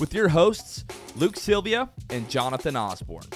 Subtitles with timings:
[0.00, 0.84] with your hosts,
[1.16, 3.26] Luke Sylvia and Jonathan Osborne,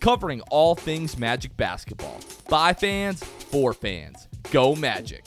[0.00, 2.20] covering all things Magic basketball.
[2.48, 4.28] By fans, for fans.
[4.50, 5.26] Go Magic.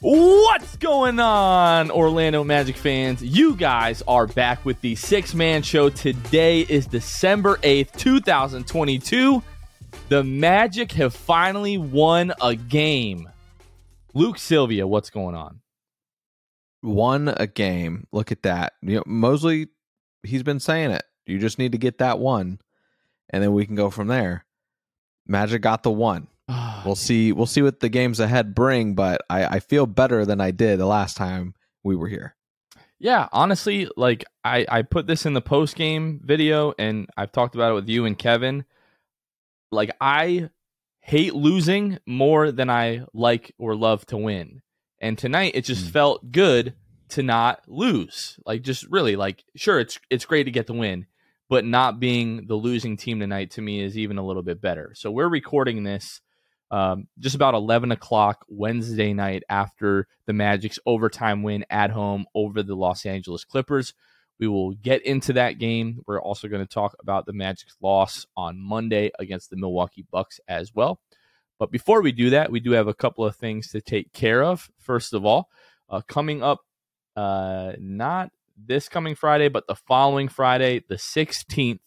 [0.00, 3.22] What's going on, Orlando Magic fans?
[3.22, 5.90] You guys are back with the Sixth Man Show.
[5.90, 9.40] Today is December 8th, 2022.
[10.08, 13.28] The Magic have finally won a game.
[14.12, 15.60] Luke Sylvia, what's going on?
[16.82, 18.06] Won a game.
[18.12, 18.74] Look at that.
[18.82, 19.68] You know, Mosley,
[20.22, 21.04] he's been saying it.
[21.26, 22.60] You just need to get that one,
[23.30, 24.44] and then we can go from there.
[25.26, 26.28] Magic got the one.
[26.48, 27.32] Ah, we'll see.
[27.32, 30.78] We'll see what the games ahead bring, but I, I feel better than I did
[30.78, 32.34] the last time we were here.
[32.98, 37.54] Yeah, honestly, like I, I put this in the post game video and I've talked
[37.54, 38.64] about it with you and Kevin
[39.72, 40.50] like I
[41.00, 44.62] hate losing more than I like or love to win.
[45.02, 45.90] And tonight it just mm.
[45.90, 46.74] felt good
[47.10, 48.38] to not lose.
[48.46, 51.06] Like just really like sure it's it's great to get the win,
[51.50, 54.92] but not being the losing team tonight to me is even a little bit better.
[54.94, 56.22] So we're recording this
[56.70, 62.62] um, just about 11 o'clock Wednesday night after the Magic's overtime win at home over
[62.62, 63.92] the Los Angeles Clippers.
[64.40, 66.00] We will get into that game.
[66.06, 70.40] We're also going to talk about the Magic's loss on Monday against the Milwaukee Bucks
[70.48, 70.98] as well.
[71.62, 74.42] But before we do that, we do have a couple of things to take care
[74.42, 74.68] of.
[74.80, 75.48] First of all,
[75.88, 76.58] uh, coming up,
[77.14, 81.78] uh, not this coming Friday, but the following Friday, the 16th,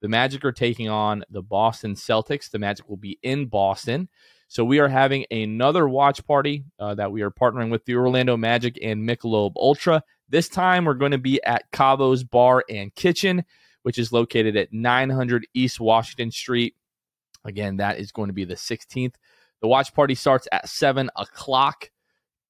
[0.00, 2.48] the Magic are taking on the Boston Celtics.
[2.48, 4.08] The Magic will be in Boston.
[4.46, 8.36] So we are having another watch party uh, that we are partnering with the Orlando
[8.36, 10.04] Magic and Michelob Ultra.
[10.28, 13.42] This time we're going to be at Cavo's Bar and Kitchen,
[13.82, 16.76] which is located at 900 East Washington Street.
[17.44, 19.14] Again, that is going to be the 16th.
[19.60, 21.90] The watch party starts at 7 o'clock.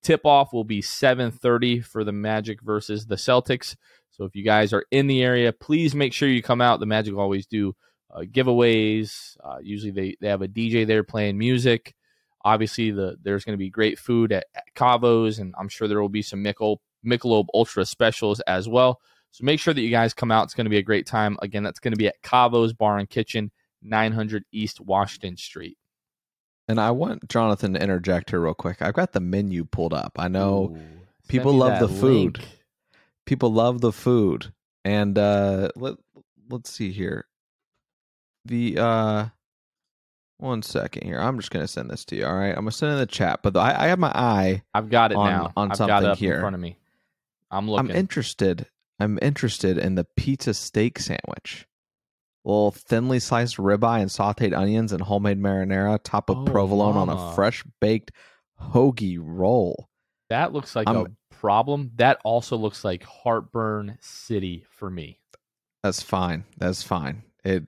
[0.03, 3.75] Tip off will be 7:30 for the Magic versus the Celtics.
[4.11, 6.79] So if you guys are in the area, please make sure you come out.
[6.79, 7.75] The Magic always do
[8.15, 9.37] uh, giveaways.
[9.43, 11.95] Uh, usually they, they have a DJ there playing music.
[12.45, 16.03] Obviously, the there's going to be great food at, at Cavo's, and I'm sure there
[16.03, 19.01] will be some Mickle Michelob Ultra specials as well.
[19.31, 20.45] So make sure that you guys come out.
[20.45, 21.39] It's going to be a great time.
[21.41, 23.51] Again, that's going to be at Cavo's Bar and Kitchen,
[23.85, 25.79] 900 East Washington Street.
[26.67, 28.81] And I want Jonathan to interject here real quick.
[28.81, 30.13] I've got the menu pulled up.
[30.19, 30.81] I know Ooh,
[31.29, 32.39] people love the food.
[32.39, 32.49] Link.
[33.27, 34.53] People love the food.
[34.85, 35.97] And uh let
[36.51, 37.27] let's see here.
[38.47, 39.27] The uh
[40.39, 41.19] one second here.
[41.19, 42.27] I'm just gonna send this to you.
[42.27, 43.41] All right, I'm gonna send it in the chat.
[43.43, 44.63] But I, I have my eye.
[44.73, 45.53] I've got it on, now.
[45.57, 46.79] On I've something here in front of me.
[47.51, 47.91] I'm looking.
[47.91, 48.67] I'm interested.
[49.01, 51.67] I'm interested in the pizza steak sandwich.
[52.45, 57.13] Little thinly sliced ribeye and sautéed onions and homemade marinara, top of oh, provolone mama.
[57.13, 58.13] on a fresh baked
[58.61, 59.89] hoagie roll.
[60.29, 61.93] That looks like I'm, a problem.
[61.97, 65.21] That also looks like heartburn city for me.
[65.83, 66.45] That's fine.
[66.59, 67.23] That's fine.
[67.45, 67.67] It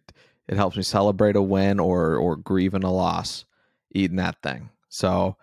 [0.48, 3.44] it helps me celebrate a win or or grieving a loss
[3.92, 4.70] eating that thing.
[4.88, 5.36] So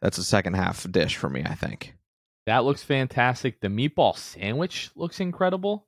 [0.00, 1.94] that's a second half dish for me, I think.
[2.46, 3.60] That looks fantastic.
[3.60, 5.86] The meatball sandwich looks incredible.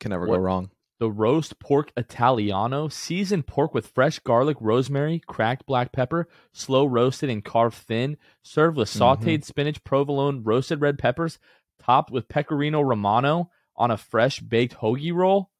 [0.00, 0.70] Can never what, go wrong.
[1.00, 7.30] The roast pork Italiano, seasoned pork with fresh garlic, rosemary, cracked black pepper, slow roasted
[7.30, 9.42] and carved thin, served with sauteed mm-hmm.
[9.42, 11.38] spinach, provolone, roasted red peppers,
[11.82, 15.50] topped with pecorino romano on a fresh baked hoagie roll.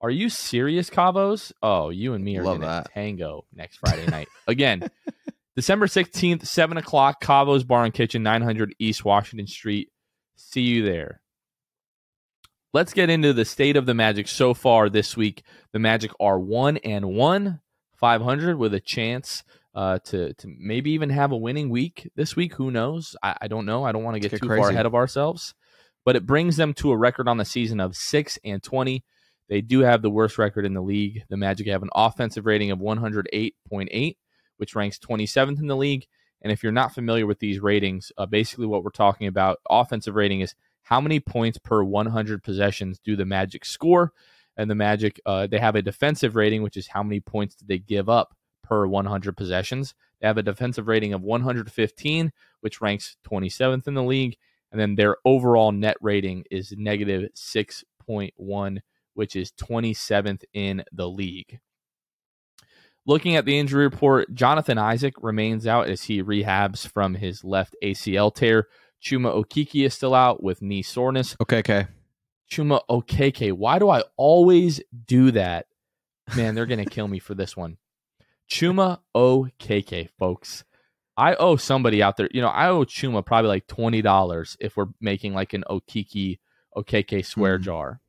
[0.00, 1.52] Are you serious, Cavos?
[1.62, 2.92] Oh, you and me are Love gonna that.
[2.92, 4.28] tango next Friday night.
[4.46, 4.88] Again,
[5.56, 9.90] December 16th, 7 o'clock, Cavo's Bar and Kitchen, 900 East Washington Street.
[10.36, 11.20] See you there.
[12.76, 15.44] Let's get into the state of the Magic so far this week.
[15.72, 17.60] The Magic are 1 and 1,
[17.94, 19.44] 500 with a chance
[19.74, 22.52] uh, to to maybe even have a winning week this week.
[22.56, 23.16] Who knows?
[23.22, 23.84] I, I don't know.
[23.84, 24.60] I don't want to get, get too crazy.
[24.60, 25.54] far ahead of ourselves,
[26.04, 29.06] but it brings them to a record on the season of six and twenty.
[29.48, 31.22] They do have the worst record in the league.
[31.30, 34.16] The Magic have an offensive rating of 108.8,
[34.58, 36.04] which ranks 27th in the league.
[36.42, 40.14] And if you're not familiar with these ratings, uh, basically what we're talking about, offensive
[40.14, 40.54] rating is
[40.86, 44.12] how many points per 100 possessions do the Magic score?
[44.56, 47.66] And the Magic, uh, they have a defensive rating, which is how many points did
[47.66, 49.96] they give up per 100 possessions.
[50.20, 52.30] They have a defensive rating of 115,
[52.60, 54.36] which ranks 27th in the league.
[54.70, 58.78] And then their overall net rating is negative 6.1,
[59.14, 61.58] which is 27th in the league.
[63.08, 67.74] Looking at the injury report, Jonathan Isaac remains out as he rehabs from his left
[67.82, 68.68] ACL tear.
[69.02, 71.36] Chuma Okeke is still out with knee soreness.
[71.40, 71.86] Okay, okay.
[72.50, 73.52] Chuma Okeke.
[73.52, 75.66] Why do I always do that?
[76.36, 77.76] Man, they're going to kill me for this one.
[78.48, 80.64] Chuma OKK, folks.
[81.16, 84.86] I owe somebody out there, you know, I owe Chuma probably like $20 if we're
[85.00, 86.38] making like an Okiki
[86.76, 87.62] OKK swear mm.
[87.62, 88.00] jar.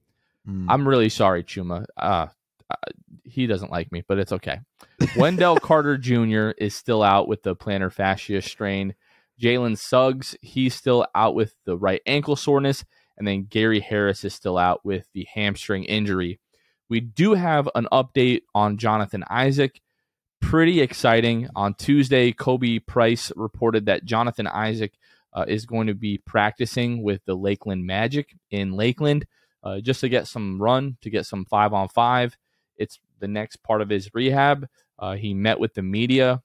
[0.47, 0.65] Mm.
[0.69, 1.85] I'm really sorry, Chuma.
[1.95, 2.27] Uh,
[2.69, 2.75] uh,
[3.23, 4.59] he doesn't like me, but it's okay.
[5.15, 6.49] Wendell Carter Jr.
[6.57, 8.93] is still out with the plantar fascia strain.
[9.41, 12.83] Jalen Suggs, he's still out with the right ankle soreness.
[13.17, 16.39] And then Gary Harris is still out with the hamstring injury.
[16.89, 19.81] We do have an update on Jonathan Isaac
[20.39, 21.49] pretty exciting.
[21.55, 24.93] On Tuesday, Kobe Price reported that Jonathan Isaac
[25.33, 29.25] uh, is going to be practicing with the Lakeland Magic in Lakeland
[29.63, 32.37] uh, just to get some run, to get some five on five.
[32.77, 34.67] It's the next part of his rehab.
[34.99, 36.41] Uh, he met with the media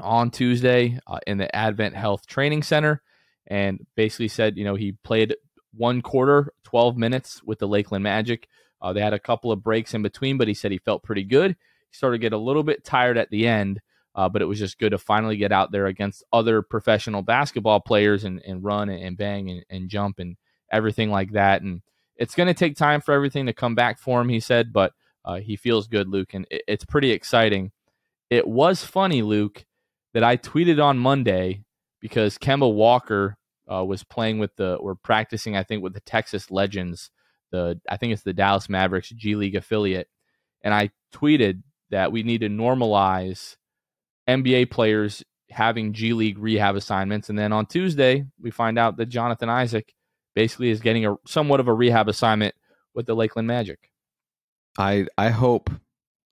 [0.00, 3.02] on Tuesday uh, in the Advent Health Training Center
[3.46, 5.34] and basically said, you know, he played
[5.72, 8.48] one quarter, 12 minutes with the Lakeland Magic.
[8.80, 11.24] Uh, they had a couple of breaks in between, but he said he felt pretty
[11.24, 11.52] good.
[11.52, 13.80] He started to get a little bit tired at the end,
[14.14, 17.80] uh, but it was just good to finally get out there against other professional basketball
[17.80, 20.36] players and, and run and, bang and, and jump and
[20.70, 21.62] everything like that.
[21.62, 21.82] And
[22.16, 24.92] it's going to take time for everything to come back for him, he said, but
[25.24, 27.72] uh, he feels good, Luke, and it, it's pretty exciting.
[28.30, 29.64] It was funny, Luke,
[30.14, 31.64] that I tweeted on Monday
[32.00, 33.36] because Kemba Walker
[33.70, 37.10] uh, was playing with the or practicing, I think, with the Texas Legends.
[37.52, 40.08] The I think it's the Dallas Mavericks G League affiliate,
[40.62, 43.56] and I tweeted that we need to normalize
[44.28, 47.28] NBA players having G League rehab assignments.
[47.28, 49.92] And then on Tuesday, we find out that Jonathan Isaac
[50.34, 52.54] basically is getting a somewhat of a rehab assignment
[52.94, 53.90] with the Lakeland Magic.
[54.78, 55.70] I I hope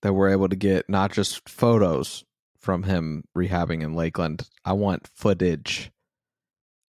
[0.01, 2.23] that we're able to get not just photos
[2.59, 4.47] from him rehabbing in Lakeland.
[4.65, 5.91] I want footage.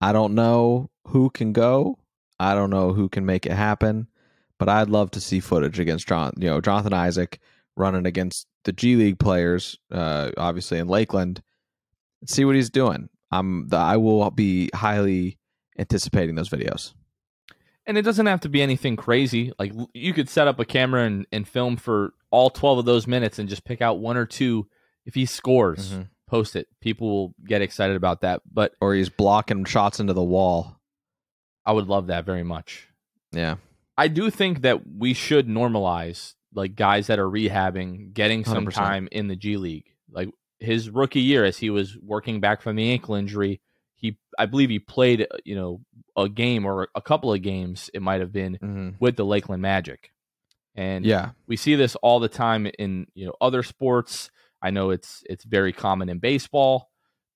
[0.02, 2.00] I don't know who can go.
[2.40, 4.08] I don't know who can make it happen,
[4.60, 7.40] but I'd love to see footage against John, you know, Jonathan Isaac
[7.78, 11.42] running against the G League players, uh, obviously in Lakeland,
[12.26, 13.10] see what he's doing.
[13.32, 15.38] I'm the, I will be highly
[15.78, 16.94] anticipating those videos.
[17.88, 19.54] And it doesn't have to be anything crazy.
[19.60, 23.06] Like you could set up a camera and, and film for all 12 of those
[23.06, 24.68] minutes and just pick out one or two.
[25.06, 26.04] If he scores, mm-hmm.
[26.28, 26.68] post it.
[26.82, 28.42] People will get excited about that.
[28.52, 30.80] But or he's blocking shots into the wall.
[31.66, 32.88] I would love that very much.
[33.32, 33.56] Yeah.
[33.98, 38.74] I do think that we should normalize like guys that are rehabbing getting some 100%.
[38.74, 39.86] time in the G League.
[40.12, 43.62] Like his rookie year, as he was working back from the ankle injury,
[43.96, 45.82] he I believe he played you know
[46.16, 47.90] a game or a couple of games.
[47.94, 48.90] It might have been mm-hmm.
[49.00, 50.12] with the Lakeland Magic,
[50.76, 54.30] and yeah, we see this all the time in you know other sports.
[54.62, 56.90] I know it's it's very common in baseball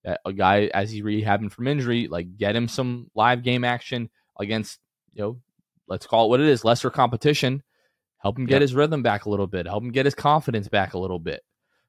[0.03, 4.09] that a guy as he's rehabbing from injury, like get him some live game action
[4.39, 4.79] against
[5.13, 5.39] you know
[5.88, 7.63] let's call it what it is, lesser competition
[8.19, 10.93] help him get his rhythm back a little bit, help him get his confidence back
[10.93, 11.41] a little bit.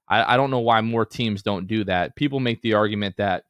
[0.08, 2.16] I, I don't know why more teams don't do that.
[2.16, 3.44] People make the argument that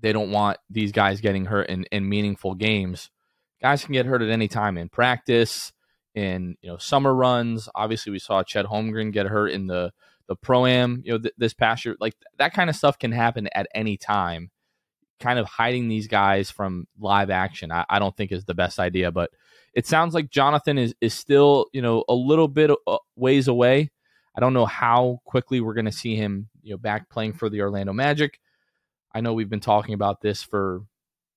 [0.00, 3.10] they don't want these guys getting hurt in, in meaningful games.
[3.60, 5.72] Guys can get hurt at any time in practice,
[6.14, 7.68] in you know summer runs.
[7.74, 9.92] Obviously, we saw Chet Holmgren get hurt in the
[10.28, 11.02] the pro am.
[11.04, 13.96] You know th- this past year, like that kind of stuff can happen at any
[13.96, 14.50] time.
[15.18, 18.78] Kind of hiding these guys from live action, I, I don't think is the best
[18.78, 19.10] idea.
[19.10, 19.30] But
[19.74, 23.90] it sounds like Jonathan is is still you know a little bit uh, ways away.
[24.36, 27.48] I don't know how quickly we're going to see him you know back playing for
[27.48, 28.38] the Orlando Magic.
[29.12, 30.82] I know we've been talking about this for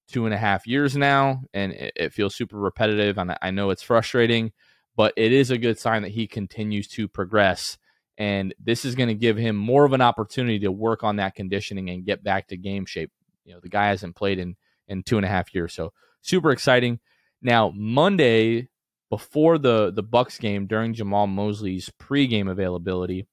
[0.08, 3.70] two and a half years now, and it, it feels super repetitive, and I know
[3.70, 4.52] it's frustrating,
[4.96, 7.78] but it is a good sign that he continues to progress.
[8.18, 11.36] And this is going to give him more of an opportunity to work on that
[11.36, 13.12] conditioning and get back to game shape.
[13.46, 14.56] You know, the guy hasn't played in
[14.88, 17.00] in two and a half years, so super exciting.
[17.42, 18.70] Now Monday
[19.10, 23.28] before the the Bucks game during Jamahl Mosley's pregame availability,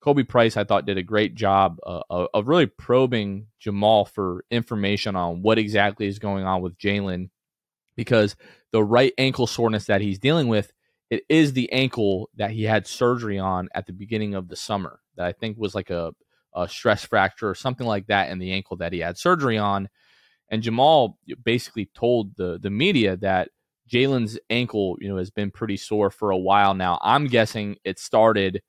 [0.00, 5.16] Kobe Price I thought did a great job uh, of really probing Jamahl for information
[5.16, 7.30] on what exactly is going on with Jalen,
[7.96, 8.36] because
[8.72, 10.72] the right ankle soreness that he's dealing with
[11.10, 15.00] it is the ankle that he had surgery on at the beginning of the summer
[15.16, 16.12] that I think was like a,
[16.54, 19.88] a stress fracture or something like that in the ankle that he had surgery on.
[20.48, 21.14] And Jamahl
[21.44, 23.50] basically told the the media that
[23.88, 26.98] Jalen's ankle, you know, has been pretty sore for a while now.
[27.02, 28.62] I'm guessing it started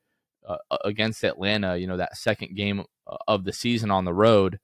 [0.47, 4.59] uh, against Atlanta, you know, that second game uh, of the season on the road.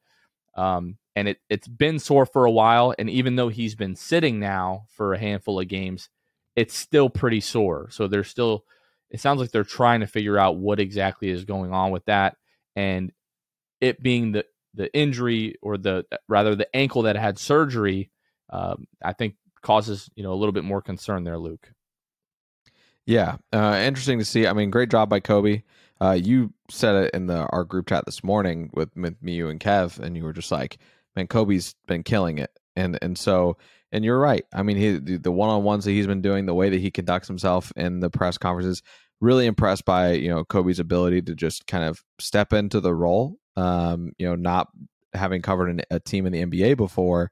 [0.55, 2.93] Um, and it, it's been sore for a while.
[2.97, 6.09] And even though he's been sitting now for a handful of games,
[6.57, 7.87] it's still pretty sore.
[7.91, 8.65] So they're still,
[9.11, 12.35] it sounds like they're trying to figure out what exactly is going on with that.
[12.75, 13.13] And
[13.79, 18.11] it being the, the injury or the rather the ankle that had surgery,
[18.49, 21.71] um, I think causes you know a little bit more concern there, Luke.
[23.05, 24.45] Yeah, uh, interesting to see.
[24.45, 25.63] I mean, great job by Kobe.
[25.99, 29.49] Uh, you said it in the our group chat this morning with, with me, you,
[29.49, 30.77] and Kev, and you were just like,
[31.15, 33.57] "Man, Kobe's been killing it," and and so
[33.91, 34.45] and you're right.
[34.53, 36.91] I mean, he the one on ones that he's been doing, the way that he
[36.91, 38.81] conducts himself in the press conferences,
[39.19, 43.37] really impressed by you know Kobe's ability to just kind of step into the role.
[43.55, 44.69] Um, you know, not
[45.13, 47.31] having covered an, a team in the NBA before,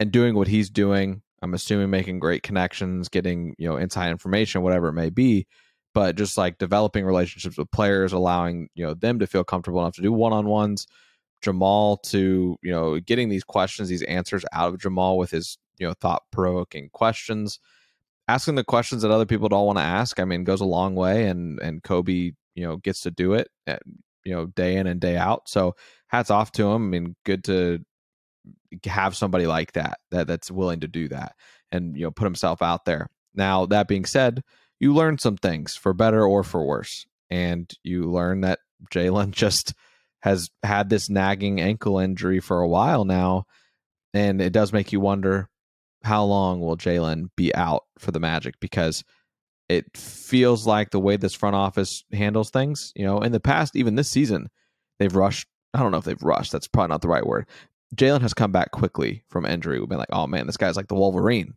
[0.00, 4.62] and doing what he's doing I'm assuming making great connections, getting, you know, inside information,
[4.62, 5.46] whatever it may be,
[5.92, 9.94] but just like developing relationships with players, allowing, you know, them to feel comfortable enough
[9.96, 10.86] to do one-on-ones.
[11.44, 15.86] Jamahl to, you know, getting these questions, these answers out of Jamahl with his, you
[15.86, 17.58] know, thought-provoking questions.
[18.26, 20.94] Asking the questions that other people don't want to ask, I mean, goes a long
[20.94, 23.82] way and and Kobe, you know, gets to do it, at,
[24.24, 25.48] you know, day in and day out.
[25.48, 25.74] So
[26.08, 26.84] hats off to him.
[26.84, 27.84] I mean, good to
[28.84, 31.34] have somebody like that that that's willing to do that
[31.70, 33.08] and you know put himself out there.
[33.34, 34.42] Now that being said,
[34.80, 38.60] you learn some things for better or for worse, and you learn that
[38.92, 39.74] Jalen just
[40.24, 43.44] has had this nagging ankle injury for a while now,
[44.14, 45.50] and it does make you wonder
[46.02, 49.04] how long will Jalen be out for the Magic because
[49.68, 53.76] it feels like the way this front office handles things, you know, in the past,
[53.76, 54.48] even this season,
[54.98, 55.46] they've rushed.
[55.74, 56.52] I don't know if they've rushed.
[56.52, 57.46] That's probably not the right word.
[57.94, 59.78] Jalen has come back quickly from injury.
[59.78, 61.52] We've been like, oh man, this guy's like the Wolverine.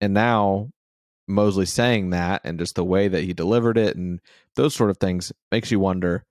[0.00, 0.70] And now
[1.28, 4.18] Mosley saying that and just the way that he delivered it and
[4.56, 6.24] those sort of things makes you wonder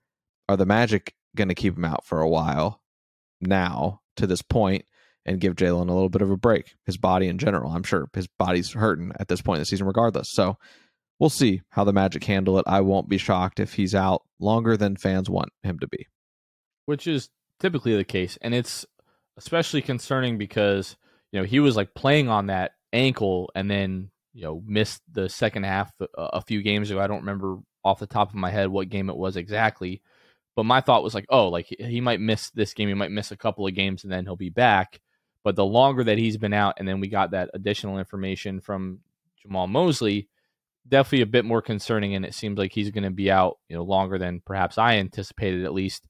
[0.50, 2.80] are the Magic going to keep him out for a while
[3.40, 4.84] now to this point
[5.26, 6.74] and give Jalen a little bit of a break?
[6.86, 7.72] His body in general.
[7.72, 10.30] I'm sure his body's hurting at this point in the season, regardless.
[10.30, 10.56] So
[11.18, 12.64] we'll see how the Magic handle it.
[12.66, 16.06] I won't be shocked if he's out longer than fans want him to be.
[16.86, 17.28] Which is
[17.60, 18.38] typically the case.
[18.40, 18.84] And it's
[19.36, 20.96] especially concerning because
[21.32, 25.28] you know he was like playing on that ankle and then you know missed the
[25.28, 27.00] second half a, few games ago.
[27.00, 30.02] I don't remember off the top of my head what game it was exactly,
[30.60, 33.30] but my thought was like, oh, like he might miss this game, he might miss
[33.30, 35.00] a couple of games, and then he'll be back.
[35.42, 38.98] But the longer that he's been out, and then we got that additional information from
[39.42, 40.28] Jamahl Mosley,
[40.86, 42.14] definitely a bit more concerning.
[42.14, 44.96] And it seems like he's going to be out, you know, longer than perhaps I
[44.96, 46.04] anticipated, at least.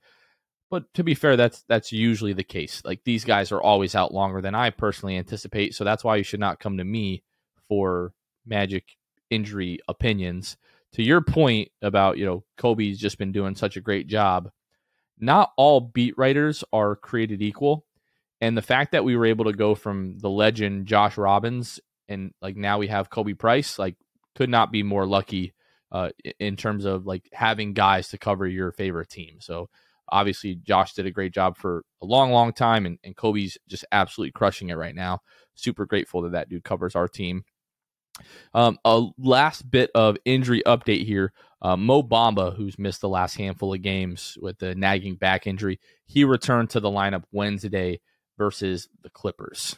[0.68, 2.82] But to be fair, that's that's usually the case.
[2.84, 6.24] Like these guys are always out longer than I personally anticipate, so that's why you
[6.24, 7.22] should not come to me
[7.68, 8.14] for
[8.44, 8.96] Magic
[9.30, 10.56] injury opinions.
[10.94, 14.50] To your point about, you know, Kobe's just been doing such a great job.
[15.18, 17.86] Not all beat writers are created equal.
[18.40, 21.78] And the fact that we were able to go from the legend Josh Robbins
[22.08, 23.96] and like now we have Kobe Price, like
[24.34, 25.52] could not be more lucky
[25.92, 29.36] uh, in terms of like having guys to cover your favorite team.
[29.40, 29.68] So
[30.10, 33.84] Obviously, Josh did a great job for a long, long time, and, and Kobe's just
[33.92, 35.20] absolutely crushing it right now.
[35.54, 37.44] Super grateful that that dude covers our team.
[38.54, 41.32] Um, a last bit of injury update here.
[41.62, 45.78] Uh, Mo Bamba, who's missed the last handful of games with the nagging back injury,
[46.06, 48.00] he returned to the lineup Wednesday
[48.38, 49.76] versus the Clippers.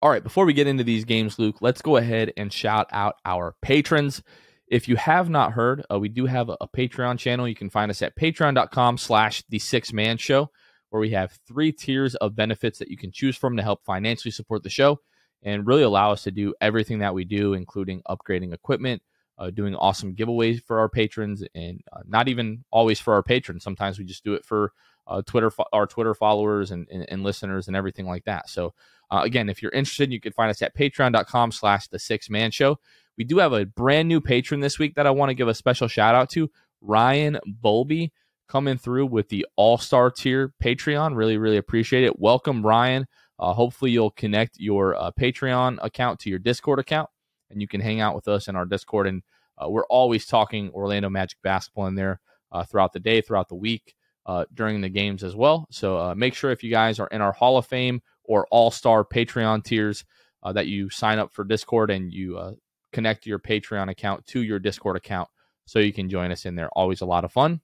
[0.00, 3.16] All right, before we get into these games, Luke, let's go ahead and shout out
[3.24, 4.22] our patrons.
[4.66, 7.46] If you have not heard, uh, we do have a, a, Patreon channel.
[7.46, 10.50] You can find us at patreon.com slash the six man show,
[10.90, 14.32] where we have three tiers of benefits that you can choose from to help financially
[14.32, 14.98] support the show
[15.42, 19.02] and really allow us to do everything that we do, including upgrading equipment,
[19.38, 23.64] uh, doing awesome giveaways for our patrons, and uh, not even always for our patrons.
[23.64, 24.72] Sometimes we just do it for
[25.06, 28.48] uh, Twitter, fo- our Twitter followers and, and, and, listeners and everything like that.
[28.48, 28.72] So
[29.10, 32.50] uh, again, if you're interested, you can find us at patreon.com slash the six man
[32.50, 32.78] show.
[33.18, 35.54] We do have a brand new patron this week that I want to give a
[35.54, 38.10] special shout out to Ryan Bolby
[38.48, 41.16] coming through with the All Star tier Patreon.
[41.16, 42.18] Really, really appreciate it.
[42.18, 43.06] Welcome, Ryan.
[43.42, 47.10] Uh, hopefully, you'll connect your uh, Patreon account to your Discord account
[47.50, 49.08] and you can hang out with us in our Discord.
[49.08, 49.22] And
[49.58, 52.20] uh, we're always talking Orlando Magic basketball in there
[52.52, 53.96] uh, throughout the day, throughout the week,
[54.26, 55.66] uh, during the games as well.
[55.72, 58.70] So uh, make sure if you guys are in our Hall of Fame or All
[58.70, 60.04] Star Patreon tiers
[60.44, 62.56] that you sign up for Discord and you
[62.92, 65.28] connect your Patreon account to your Discord account
[65.66, 66.68] so you can join us in there.
[66.70, 67.60] Always a lot of fun.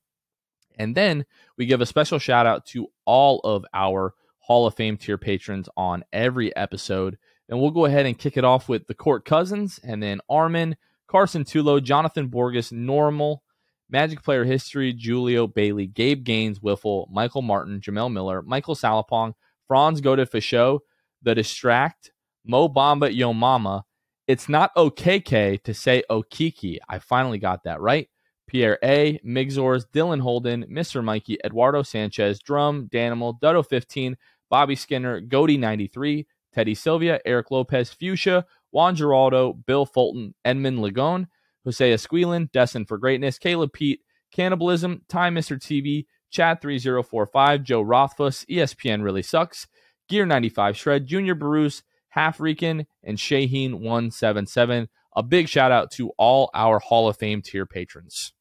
[0.76, 1.24] And then
[1.56, 4.14] we give a special shout out to all of our
[4.48, 7.18] Hall of Fame tier patrons on every episode.
[7.48, 10.76] And we'll go ahead and kick it off with the Court Cousins and then Armin,
[11.06, 13.42] Carson Tulo, Jonathan Borges, Normal,
[13.90, 19.34] Magic Player History, Julio Bailey, Gabe Gaines, Wiffle, Michael Martin, Jamel Miller, Michael Salapong,
[19.66, 20.80] Franz Godet Fichot,
[21.22, 22.10] The Distract,
[22.44, 23.84] Mo Bamba Yo Mama.
[24.26, 26.78] It's not OKK to say Okiki.
[26.88, 28.08] I finally got that right.
[28.46, 31.04] Pierre A, Migzors, Dylan Holden, Mr.
[31.04, 34.16] Mikey, Eduardo Sanchez, Drum, Danimal, Dutto 15,
[34.50, 41.26] Bobby Skinner, Goody 93, Teddy Sylvia, Eric Lopez, Fuchsia, Juan Geraldo, Bill Fulton, Edmund Lagone,
[41.64, 44.00] Jose Esquilin, Destined for Greatness, Caleb Pete,
[44.32, 45.58] Cannibalism, Time Mr.
[45.58, 49.66] TV, Chad 3045, Joe Rothfuss, ESPN Really Sucks,
[50.08, 54.88] Gear 95 Shred, Junior Bruce, Half Rican, and Shaheen 177.
[55.16, 58.32] A big shout out to all our Hall of Fame tier patrons.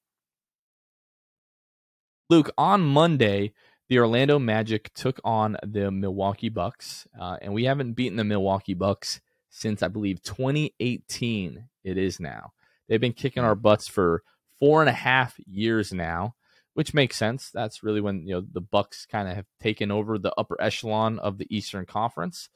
[2.30, 3.54] Luke, on Monday,
[3.90, 8.74] the Orlando Magic took on the Milwaukee Bucks, uh, and we haven't beaten the Milwaukee
[8.74, 11.70] Bucks since I believe 2018.
[11.84, 12.52] It is now.
[12.88, 14.24] They've been kicking our butts for
[14.60, 16.36] four and a half years now,
[16.74, 17.50] which makes sense.
[17.54, 21.20] That's really when you know the Bucks kind of have taken over the upper echelon
[21.20, 22.50] of the Eastern Conference,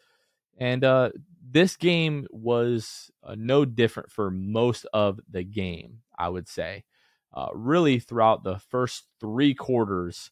[0.57, 1.11] and uh,
[1.49, 5.99] this game was uh, no different for most of the game.
[6.17, 6.83] I would say,
[7.33, 10.29] uh, really throughout the first three quarters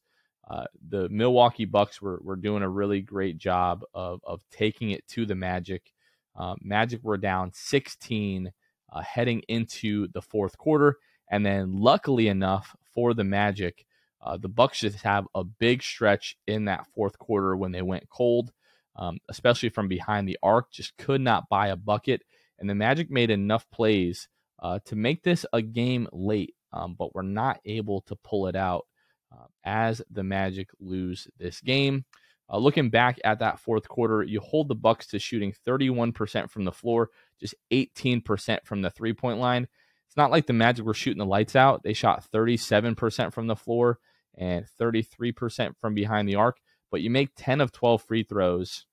[0.50, 5.08] uh, the Milwaukee Bucks were, were doing a really great job of, of taking it
[5.10, 5.94] to the Magic.
[6.36, 8.52] Uh, Magic were down 16
[8.92, 10.98] uh, heading into the fourth quarter.
[11.30, 13.86] And then, luckily enough for the Magic,
[14.22, 18.10] uh, the Bucks just have a big stretch in that fourth quarter when they went
[18.10, 18.52] cold,
[18.96, 22.24] um, especially from behind the arc, just could not buy a bucket.
[22.58, 27.14] And the Magic made enough plays uh, to make this a game late, um, but
[27.14, 28.88] were not able to pull it out
[29.32, 32.06] uh, as the Magic lose this game.
[32.52, 36.66] Uh, looking back at that fourth quarter, you hold the Bucks to shooting 31% from
[36.66, 39.68] the floor, just 18% from the three-point line.
[40.08, 41.84] It's not like the Magic were shooting the lights out.
[41.84, 44.00] They shot 37% from the floor
[44.36, 46.58] and 33% from behind the arc,
[46.90, 48.88] but you make 10 of 12 free throws.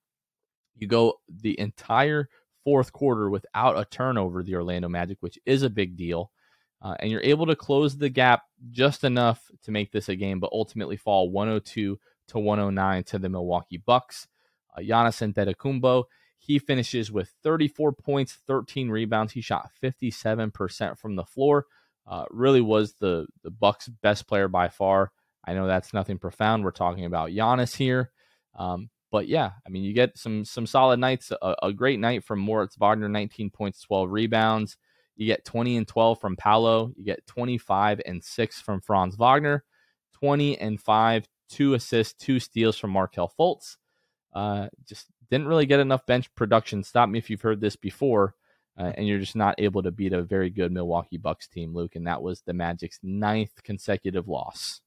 [0.75, 2.29] You go the entire
[2.64, 6.31] fourth quarter without a turnover, the Orlando Magic, which is a big deal
[6.83, 10.41] uh, and you're able to close the gap just enough to make this a game,
[10.41, 14.27] but ultimately fall 102 to 109 to the Milwaukee Bucks.
[14.77, 16.05] Uh, Giannis Antetokounmpo,
[16.39, 19.33] he finishes with 34 points, 13 rebounds.
[19.33, 21.67] He shot 57% from the floor.
[22.07, 25.11] Uh, really was the the Bucks' best player by far.
[25.45, 26.62] I know that's nothing profound.
[26.62, 28.12] We're talking about Giannis here,
[28.55, 31.33] um, but yeah, I mean you get some some solid nights.
[31.43, 34.77] A, a great night from Moritz Wagner, 19 points, 12 rebounds.
[35.16, 36.92] You get 20 and 12 from Paolo.
[36.96, 39.64] You get 25 and 6 from Franz Wagner.
[40.14, 43.76] 20 and 5, two assists, two steals from Markelle Fultz.
[44.33, 46.83] Uh, just didn't really get enough bench production.
[46.83, 48.35] Stop me if you've heard this before,
[48.79, 51.96] uh, and you're just not able to beat a very good Milwaukee Bucks team, Luke.
[51.96, 54.81] And that was the Magic's ninth consecutive loss.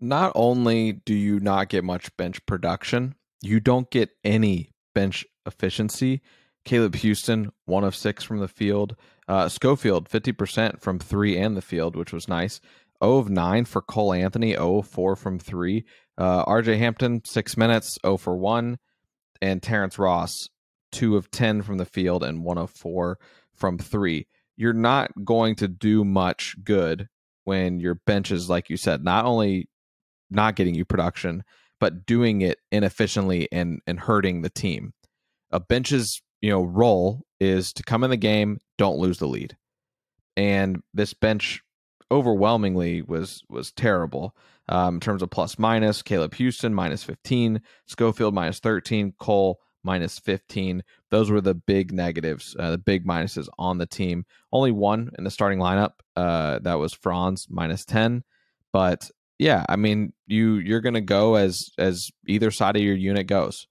[0.00, 6.22] Not only do you not get much bench production, you don't get any bench efficiency.
[6.64, 8.96] Caleb Houstan, one of six from the field.
[9.26, 12.60] Uh, Schofield, 50% from three and the field, which was nice.
[13.02, 15.84] 0 of 9 for Cole Anthony, 0 of 4 from three.
[16.16, 18.78] Uh, RJ Hampton, six minutes, 0 for 1.
[19.42, 20.48] And Terrence Ross,
[20.92, 23.18] 2 of 10 from the field and 1 of 4
[23.54, 24.26] from three.
[24.56, 27.08] You're not going to do much good
[27.44, 29.68] when your bench is, like you said, not only
[30.30, 31.44] not getting you production,
[31.80, 34.92] but doing it inefficiently and, and hurting the team.
[35.50, 39.56] A bench's you know role is to come in the game, don't lose the lead.
[40.36, 41.62] And this bench
[42.10, 44.36] overwhelmingly was was terrible
[44.68, 46.02] um, in terms of plus minus.
[46.02, 50.82] Caleb Houstan minus 15, Schofield minus 13, Cole minus 15.
[51.10, 54.26] Those were the big negatives, uh, the big minuses on the team.
[54.52, 55.92] Only one in the starting lineup.
[56.14, 58.22] Uh, that was Franz minus 10.
[58.70, 63.28] But yeah, I mean, you you're gonna go as as either side of your unit
[63.28, 63.66] goes.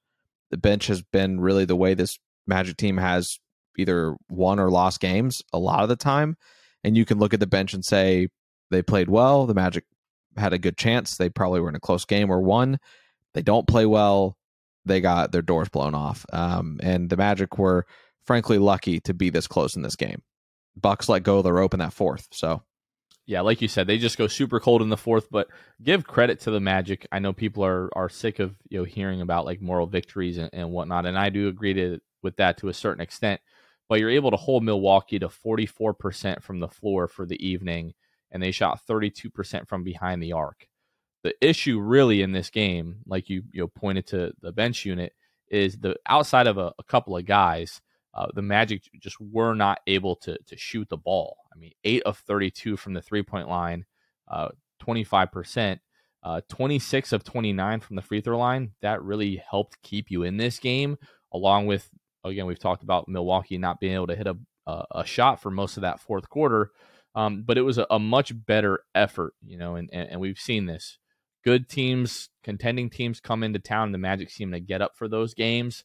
[0.50, 3.40] The bench has been really the way this Magic team has
[3.78, 6.36] either won or lost games a lot of the time.
[6.84, 8.28] And you can look at the bench and say
[8.70, 9.46] they played well.
[9.46, 9.86] The Magic
[10.38, 11.18] had a good chance.
[11.18, 12.78] They probably were in a close game or won.
[13.34, 14.38] They don't play well.
[14.86, 16.26] They got their doors blown off.
[16.34, 17.86] Um, and the Magic were
[18.26, 20.22] frankly lucky to be this close in this game.
[20.76, 22.28] Bucks let go of the rope in that fourth.
[22.32, 22.64] So
[23.26, 25.30] yeah, like you said, they just go super cold in the fourth.
[25.32, 25.48] But
[25.82, 27.08] give credit to the Magic.
[27.12, 30.50] I know people are are sick of you know hearing about like moral victories and,
[30.52, 33.42] and whatnot, and I do agree to, with that to a certain extent.
[33.90, 37.94] But you're able to hold Milwaukee to 44% from the floor for the evening,
[38.32, 40.68] and they shot 32% from behind the arc.
[41.24, 45.14] The issue really in this game, like you you know, pointed to the bench unit,
[45.50, 47.82] is the outside of a, a couple of guys
[48.14, 51.38] uh, the Magic just were not able to to shoot the ball.
[51.54, 53.86] I mean, eight of 32 from the three point line,
[54.28, 54.50] uh,
[54.82, 55.80] 25%,
[56.22, 58.72] uh, 26 of 29 from the free throw line.
[58.82, 60.98] That really helped keep you in this game,
[61.34, 61.90] along with,
[62.24, 65.52] again, we've talked about Milwaukee not being able to hit a, a, a shot for
[65.52, 66.72] most of that fourth quarter.
[67.16, 70.40] Um, but it was a, a, much better effort, you know, and, and, and we've
[70.40, 70.98] seen this.
[71.44, 73.92] Good teams, contending teams come into town.
[73.92, 75.84] The Magic seem to get up for those games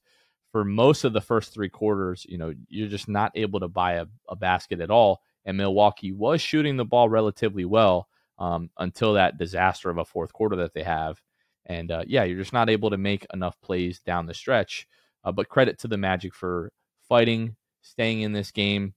[0.53, 3.95] for most of the first three quarters, you know, you're just not able to buy
[3.95, 5.21] a, a basket at all.
[5.45, 10.33] And Milwaukee was shooting the ball relatively well um, until that disaster of a fourth
[10.33, 11.21] quarter that they have.
[11.67, 14.87] And uh, yeah, you're just not able to make enough plays down the stretch.
[15.29, 16.73] Uh, but credit to the Magic for
[17.07, 18.95] fighting, staying in this game.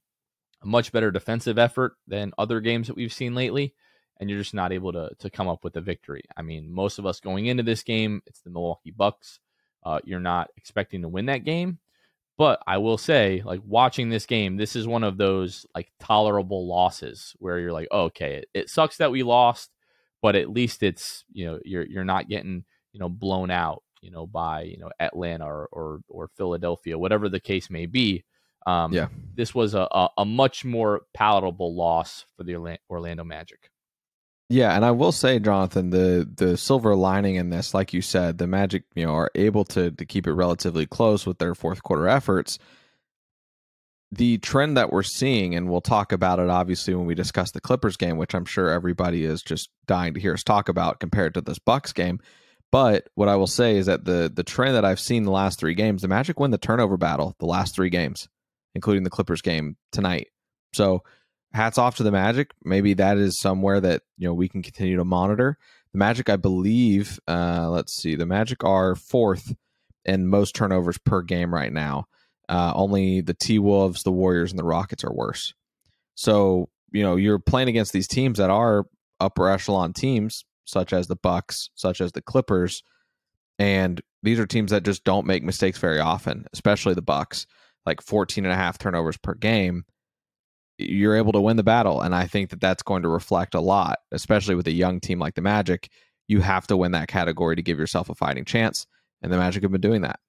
[0.64, 3.74] A much better defensive effort than other games that we've seen lately.
[4.20, 6.24] And you're just not able to, to come up with a victory.
[6.38, 9.40] I mean, most of us going into this game, it's the Milwaukee Bucks
[9.84, 11.80] uh, you're not expecting to win that game.
[12.38, 16.68] But I will say, like watching this game, this is one of those like tolerable
[16.68, 19.72] losses where you're like, oh, okay, it, it sucks that we lost,
[20.22, 22.64] but at least it's you know you're you're not getting
[22.94, 27.30] you know blown out you know by you know Atlanta or or, or Philadelphia, whatever
[27.30, 28.24] the case may be.
[28.68, 33.72] Um, yeah, this was a, a, a much more palatable loss for the Orlando Magic.
[34.52, 38.38] Yeah, and I will say, Jonathan, the the silver lining in this, like you said,
[38.38, 41.84] the Magic, you know, are able to to keep it relatively close with their fourth
[41.84, 42.60] quarter efforts.
[44.12, 47.62] The trend that we're seeing, and we'll talk about it obviously when we discuss the
[47.62, 51.34] Clippers game, which I'm sure everybody is just dying to hear us talk about compared
[51.36, 52.20] to this Bucks game.
[52.72, 55.60] But what I will say is that the the trend that I've seen the last
[55.60, 58.30] three games, the Magic win the turnover battle the last three games,
[58.76, 60.28] including the Clippers game tonight.
[60.74, 61.04] So
[61.54, 62.52] hats off to the Magic.
[62.64, 65.58] Maybe that is somewhere that you know we can continue to monitor.
[65.92, 69.54] The Magic, I believe, uh, let's see, the Magic are fourth
[70.06, 72.06] in most turnovers per game right now.
[72.48, 75.54] Uh, only the T Wolves, the Warriors, and the Rockets are worse.
[76.16, 78.86] So you know you're playing against these teams that are
[79.20, 82.84] upper echelon teams, such as the Bucks, such as the Clippers,
[83.60, 87.46] and these are teams that just don't make mistakes very often, especially the Bucks,
[87.86, 89.84] like 14 and a half turnovers per game
[90.90, 92.02] you're able to win the battle.
[92.02, 95.20] And I think that that's going to reflect a lot, especially with a young team
[95.20, 95.90] like the Magic.
[96.28, 98.88] You have to win that category to give yourself a fighting chance.
[99.22, 100.20] And the Magic have been doing that.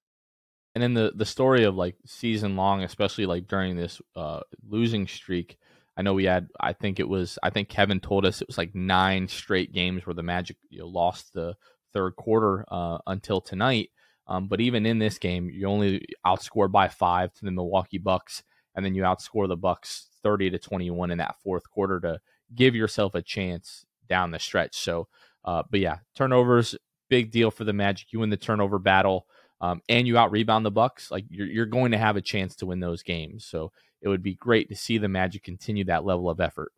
[0.75, 5.07] And in the, the story of like season long, especially like during this uh, losing
[5.07, 5.59] streak,
[5.97, 8.59] I know we had, I think it was, I think Kevin told us it was
[8.59, 11.55] like nine straight games where the Magic you know, lost the
[11.93, 13.91] third quarter uh, until tonight.
[14.27, 18.43] Um, but even in this game, you only outscored by five to the Milwaukee Bucks,
[18.75, 22.21] and then you outscore the Bucks 30 to 21 in that fourth quarter to
[22.55, 24.77] give yourself a chance down the stretch.
[24.77, 25.09] So,
[25.45, 26.77] uh, but yeah, turnovers,
[27.11, 28.13] big deal for the Magic.
[28.13, 29.27] You win the turnover battle,
[29.62, 31.11] um, and you out rebound the Bucks.
[31.11, 33.46] Like you're, you're going to have a chance to win those games.
[33.46, 33.72] So
[34.03, 36.72] it would be great to see the Magic continue that level of effort.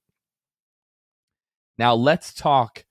[1.79, 2.85] Now let's talk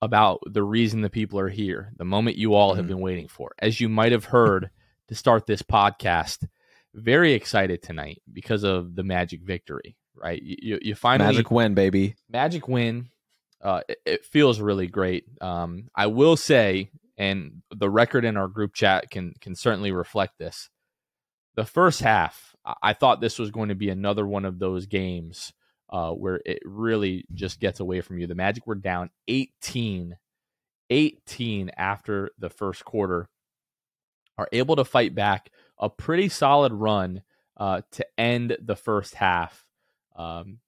[0.00, 2.78] about the reason the people are here, the moment you all mm-hmm.
[2.78, 3.52] have been waiting for.
[3.58, 4.70] As you might have heard
[5.08, 6.48] to start this podcast,
[6.94, 9.96] very excited tonight because of the Magic victory.
[10.16, 12.14] Right, you you finally Magic win, baby.
[12.30, 13.10] Magic win.
[13.60, 15.24] Uh, it, it feels really great.
[15.40, 20.38] Um, I will say, and the record in our group chat can can certainly reflect
[20.38, 20.70] this.
[21.56, 25.52] The first half, I thought this was going to be another one of those games
[25.90, 28.26] uh, where it really just gets away from you.
[28.26, 30.16] The Magic were down 18,
[30.90, 33.28] 18 after the first quarter,
[34.36, 37.22] are able to fight back a pretty solid run
[37.56, 39.64] uh, to end the first half.
[40.16, 40.58] Um,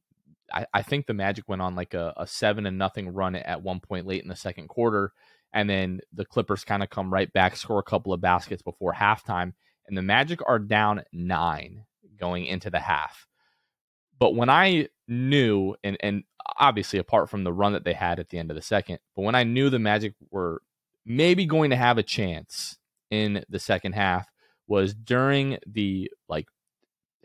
[0.53, 3.63] I, I, think the Magic went on like a, a seven and nothing run at
[3.63, 5.13] one point late in the second quarter,
[5.53, 8.93] and then the Clippers kind of come right back, score a couple of baskets before
[8.93, 9.53] halftime,
[9.87, 11.85] and the Magic are down nine
[12.19, 13.27] going into the half.
[14.19, 16.25] But when I knew, and and
[16.59, 19.23] obviously apart from the run that they had at the end of the second, but
[19.23, 20.63] when I knew the Magic were
[21.05, 22.79] maybe going to have a chance
[23.11, 24.29] in the second half,
[24.67, 26.47] was during the like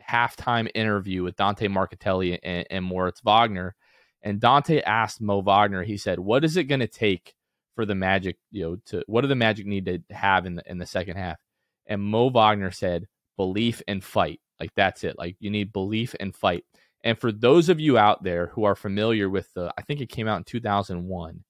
[0.08, 3.74] halftime interview with Dante Marchitelli and, and Moritz Wagner.
[4.22, 7.34] And Dante asked Mo Wagner, he said, What is it going to take
[7.74, 10.62] for the Magic, you know, to what do the Magic need to have in the
[10.66, 11.38] in the second half?
[11.86, 13.06] And Mo Wagner said,
[13.36, 14.40] belief and fight.
[14.60, 15.16] Like that's it.
[15.18, 16.64] Like you need belief and fight.
[17.04, 20.08] And for those of you out there who are familiar with the, I think it
[20.08, 21.44] came out in 2001,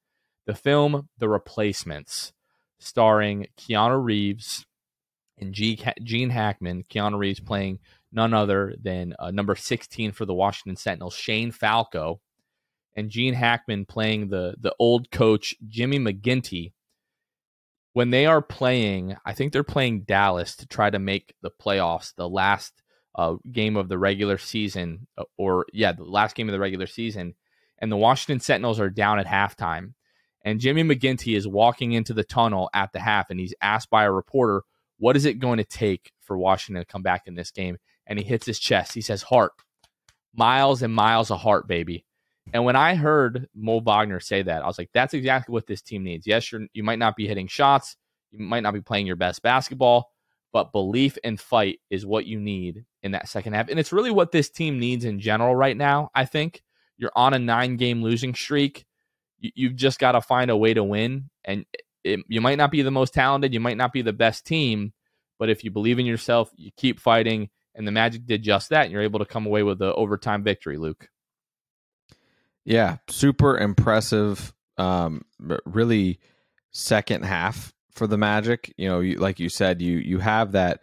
[0.47, 2.33] the film The Replacements,
[2.81, 4.65] starring Keanu Reeves
[5.39, 6.85] and Gene Hackman.
[6.91, 7.81] Keanu Reeves playing
[8.13, 12.21] none other than uh, number 16 for the Washington Sentinels, Shane Falco,
[12.95, 16.73] and Gene Hackman playing the the old coach Jimmy McGinty.
[17.95, 22.15] When they are playing, I think they're playing Dallas to try to make the playoffs,
[22.15, 22.73] the last
[23.15, 26.87] uh, game of the regular season, uh, or yeah, the last game of the regular
[26.87, 27.35] season,
[27.79, 29.93] and the Washington Sentinels are down at halftime.
[30.45, 34.05] And Jimmy McGinty is walking into the tunnel at the half, and he's asked by
[34.05, 34.63] a reporter,
[34.99, 37.77] "What is it going to take for Washington to come back in this game?"
[38.07, 38.95] And he hits his chest.
[38.95, 39.53] He says, "Heart,
[40.35, 42.07] miles and miles of heart, baby."
[42.53, 45.83] And when I heard Mo Wagner say that, I was like, "That's exactly what this
[45.83, 47.97] team needs." Yes, you're, you might not be hitting shots,
[48.31, 50.11] you might not be playing your best basketball,
[50.53, 53.69] but belief and fight is what you need in that second half.
[53.69, 56.11] And it's really what this team needs in general right now.
[56.15, 56.63] I think
[56.99, 58.85] you're on a nine game losing streak.
[59.39, 61.31] You, have just got to find a way to win.
[61.45, 61.65] And
[62.05, 64.93] it, you might not be the most talented, you might not be the best team,
[65.39, 67.51] but if you believe in yourself, you keep fighting.
[67.75, 68.85] And the Magic did just that.
[68.85, 71.09] And you're able to come away with the overtime victory, Luke.
[72.65, 74.53] Yeah, super impressive.
[74.79, 75.23] Um,
[75.65, 76.19] really,
[76.73, 78.73] second half for the Magic.
[78.77, 80.83] You know, you, like you said, you you have that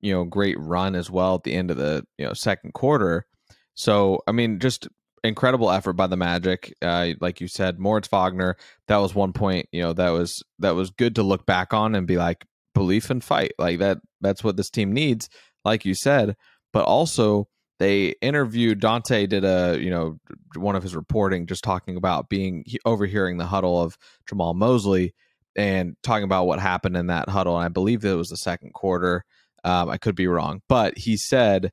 [0.00, 3.26] you know great run as well at the end of the you know second quarter.
[3.74, 4.88] So I mean, just
[5.24, 6.74] incredible effort by the Magic.
[6.82, 8.56] Uh, like you said, Moritz Wagner.
[8.88, 9.68] That was one point.
[9.72, 13.10] You know, that was that was good to look back on and be like belief
[13.10, 13.52] and fight.
[13.58, 13.98] Like that.
[14.20, 15.28] That's what this team needs.
[15.64, 16.36] Like you said,
[16.72, 20.18] but also they interviewed Dante did a you know
[20.54, 23.96] one of his reporting just talking about being overhearing the huddle of
[24.30, 25.14] Jamahl Mosley
[25.56, 27.56] and talking about what happened in that huddle.
[27.56, 29.24] And I believe that it was the second quarter.
[29.64, 31.72] Um, I could be wrong, but he said,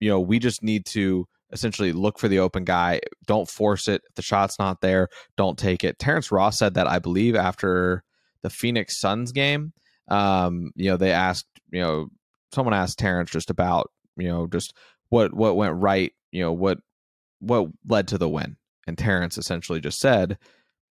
[0.00, 3.00] you know, we just need to essentially look for the open guy.
[3.26, 4.02] Don't force it.
[4.08, 5.98] If the shot's not there, don't take it.
[5.98, 8.04] Terrence Ross said that, I believe, after
[8.42, 9.72] the Phoenix Suns game.
[10.08, 12.08] Um, you know, they asked, you know,
[12.52, 14.74] someone asked Terrence just about, you know, just
[15.12, 16.78] what what went right, you know, what
[17.40, 18.56] what led to the win.
[18.86, 20.38] And Terrence essentially just said,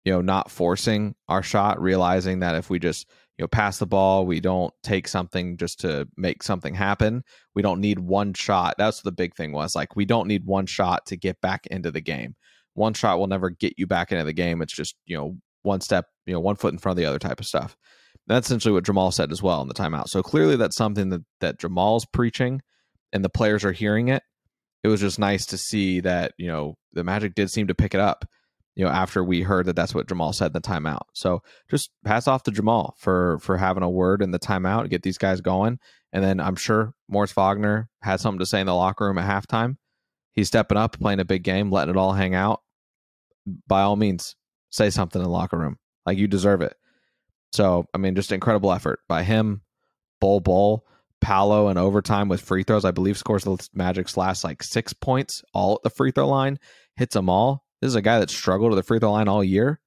[0.06, 3.86] you know, not forcing our shot, realizing that if we just, you know, pass the
[3.86, 7.24] ball, we don't take something just to make something happen.
[7.54, 8.76] We don't need one shot.
[8.78, 11.90] That's the big thing was like we don't need one shot to get back into
[11.90, 12.36] the game.
[12.72, 14.62] One shot will never get you back into the game.
[14.62, 17.18] It's just, you know, one step, you know, one foot in front of the other
[17.18, 17.76] type of stuff.
[18.28, 20.08] That's essentially what Jamahl said as well in the timeout.
[20.08, 22.62] So clearly that's something that that Jamahl's preaching
[23.12, 24.22] and the players are hearing it.
[24.82, 27.94] It was just nice to see that, you know, the Magic did seem to pick
[27.94, 28.24] it up
[28.76, 31.06] you know, after we heard that that's what Jamahl said in the timeout.
[31.14, 35.02] So just pass off to Jamahl for for having a word in the timeout, get
[35.02, 35.78] these guys going.
[36.12, 39.28] And then I'm sure Moritz Wagner had something to say in the locker room at
[39.28, 39.76] halftime.
[40.32, 42.60] He's stepping up, playing a big game, letting it all hang out.
[43.66, 44.36] By all means,
[44.70, 45.78] say something in the locker room.
[46.04, 46.76] Like you deserve it.
[47.52, 49.62] So, I mean, just incredible effort by him,
[50.20, 50.84] Bol Bol,
[51.20, 52.84] Paolo in overtime with free throws.
[52.84, 56.58] I believe scores the Magic's last like six points, all at the free throw line,
[56.96, 59.44] hits them all this is a guy that struggled at the free throw line all
[59.44, 59.80] year,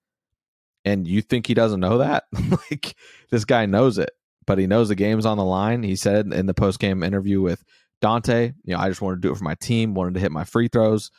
[0.86, 2.26] and you think he doesn't know that?
[2.72, 2.96] like
[3.32, 4.12] this guy knows it,
[4.46, 5.84] but he knows the game's on the line.
[5.84, 7.63] He said in the post game interview with
[8.02, 10.32] Dante, you know, I just wanted to do it for my team, wanted to hit
[10.32, 11.12] my free throws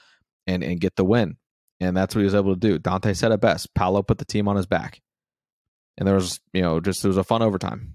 [0.46, 1.36] and and get the win.
[1.80, 2.78] And that's what he was able to do.
[2.78, 3.74] Dante said it best.
[3.74, 5.00] Paolo put the team on his back.
[5.96, 7.94] And there was, you know, just it was a fun overtime.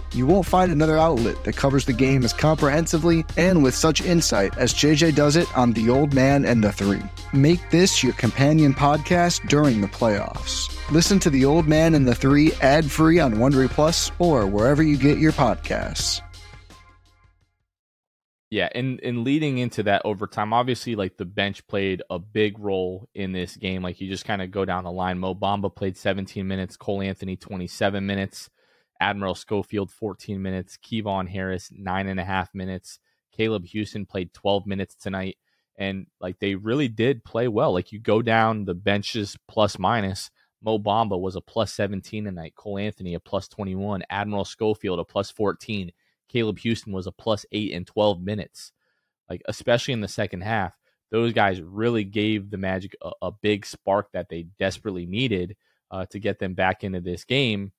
[0.13, 4.57] You won't find another outlet that covers the game as comprehensively and with such insight
[4.57, 7.01] as JJ does it on The Old Man and the Three.
[7.31, 10.77] Make this your companion podcast during the playoffs.
[10.91, 14.83] Listen to The Old Man and the Three ad free on Wondery Plus or wherever
[14.83, 16.21] you get your podcasts.
[18.49, 23.07] Yeah, and and leading into that overtime, obviously, like the bench played a big role
[23.15, 23.81] in this game.
[23.81, 25.19] Like you just kind of go down the line.
[25.19, 28.49] Mo Bamba played 17 minutes, Cole Anthony 27 minutes.
[29.01, 32.99] Admiral Schofield 14 minutes, Kevon Harris nine and a half minutes,
[33.31, 35.37] Caleb Houstan played 12 minutes tonight,
[35.75, 37.73] and like they really did play well.
[37.73, 40.29] Like you go down the benches plus minus.
[40.63, 42.53] Mo Bamba was a plus 17 tonight.
[42.55, 44.03] Cole Anthony a plus 21.
[44.11, 45.91] Admiral Schofield a plus 14.
[46.29, 48.71] Caleb Houstan was a plus eight in 12 minutes.
[49.27, 50.73] Like especially in the second half,
[51.09, 55.57] those guys really gave the Magic a, a big spark that they desperately needed
[55.89, 57.71] uh, to get them back into this game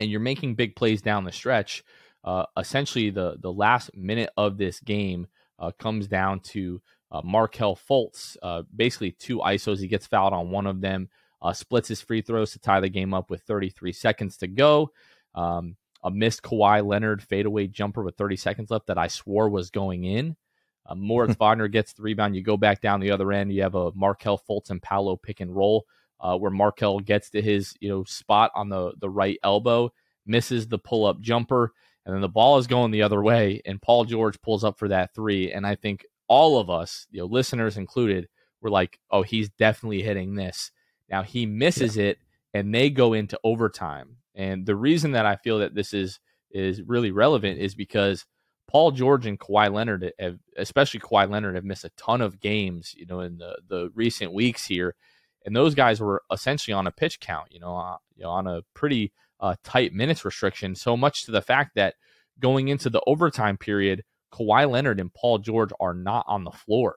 [0.00, 1.84] and you're making big plays down the stretch,
[2.24, 5.26] uh, essentially the the last minute of this game
[5.58, 6.80] uh, comes down to
[7.10, 9.78] uh, Markelle Fultz, uh, basically two ISOs.
[9.78, 11.08] He gets fouled on one of them,
[11.40, 14.90] uh, splits his free throws to tie the game up with 33 seconds to go.
[15.34, 19.70] Um, a missed Kawhi Leonard fadeaway jumper with 30 seconds left that I swore was
[19.70, 20.36] going in.
[20.84, 22.36] Uh, Moritz Wagner gets the rebound.
[22.36, 23.52] You go back down the other end.
[23.52, 25.86] You have a Markelle Fultz and Paolo pick and roll
[26.20, 29.92] uh, where Markelle gets to his you know spot on the the right elbow,
[30.24, 31.72] misses the pull up jumper,
[32.04, 34.88] and then the ball is going the other way, and Paul George pulls up for
[34.88, 38.28] that three, and I think all of us, you know, listeners included,
[38.60, 40.70] were like, "Oh, he's definitely hitting this."
[41.08, 42.06] Now he misses yeah.
[42.06, 42.18] it,
[42.54, 44.16] and they go into overtime.
[44.34, 46.18] And the reason that I feel that this is
[46.50, 48.24] is really relevant is because
[48.68, 52.94] Paul George and Kawhi Leonard have, especially Kawhi Leonard, have missed a ton of games,
[52.96, 54.94] you know, in the the recent weeks here
[55.46, 58.46] and those guys were essentially on a pitch count, you know, uh, you know on
[58.46, 60.74] a pretty uh, tight minutes restriction.
[60.74, 61.94] So much to the fact that
[62.38, 66.96] going into the overtime period, Kawhi Leonard and Paul George are not on the floor.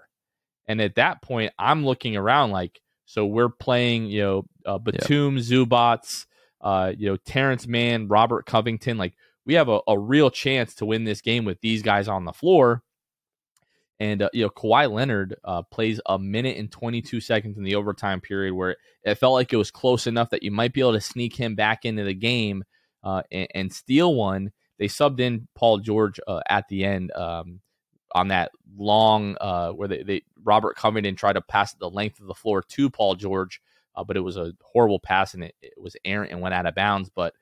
[0.67, 5.37] And at that point, I'm looking around like, so we're playing, you know, uh, Batum.
[5.37, 6.25] Zubac,
[6.61, 8.97] uh, you know, Terrence Mann, Robert Covington.
[8.97, 9.13] Like
[9.45, 12.33] we have a, a real chance to win this game with these guys on the
[12.33, 12.83] floor.
[13.99, 17.75] And uh, you know, Kawhi Leonard uh, plays a minute and 22 seconds in the
[17.75, 20.93] overtime period, where it felt like it was close enough that you might be able
[20.93, 22.63] to sneak him back into the game
[23.03, 24.51] uh, and, and, steal one.
[24.77, 27.59] They subbed in Paul George uh, at the end um,
[28.15, 32.27] on that long uh, where they, they, Robert Covington tried to pass the length of
[32.27, 33.61] the floor to Paul George,
[33.95, 36.65] uh, but it was a horrible pass and it, it, was errant and went out
[36.65, 37.09] of bounds.
[37.13, 37.33] But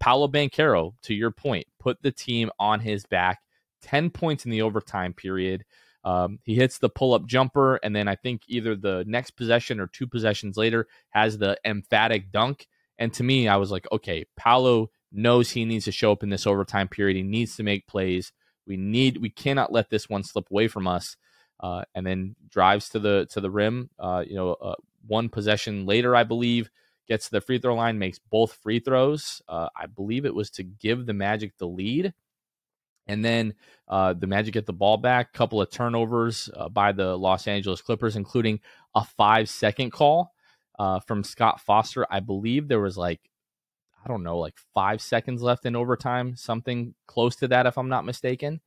[0.00, 3.40] Paolo Banchero, to your point, put the team on his back.
[3.82, 5.64] 10 points in the overtime period.
[6.04, 9.80] Um, he hits the pull up jumper, and then I think either the next possession
[9.80, 12.66] or two possessions later has the emphatic dunk.
[12.98, 16.28] And to me, I was like, okay, Paolo knows he needs to show up in
[16.28, 17.16] this overtime period.
[17.16, 18.32] He needs to make plays.
[18.66, 21.16] We need, we cannot let this one slip away from us.
[21.60, 23.88] Uh, and then drives to the to the rim.
[23.98, 24.74] Uh, you know, uh,
[25.06, 26.68] one possession later, I believe,
[27.08, 29.40] gets to the free throw line, makes both free throws.
[29.48, 32.12] Uh, I believe it was to give the Magic the lead.
[33.06, 33.54] And then
[33.88, 37.82] uh, the Magic get the ball back, couple of turnovers uh, by the Los Angeles
[37.82, 38.60] Clippers, including
[38.94, 40.32] a five second call
[40.78, 42.06] uh, from Scott Foster.
[42.10, 43.20] I believe there was like,
[44.04, 47.88] I don't know, like five seconds left in overtime, something close to that, if I'm
[47.88, 48.60] not mistaken.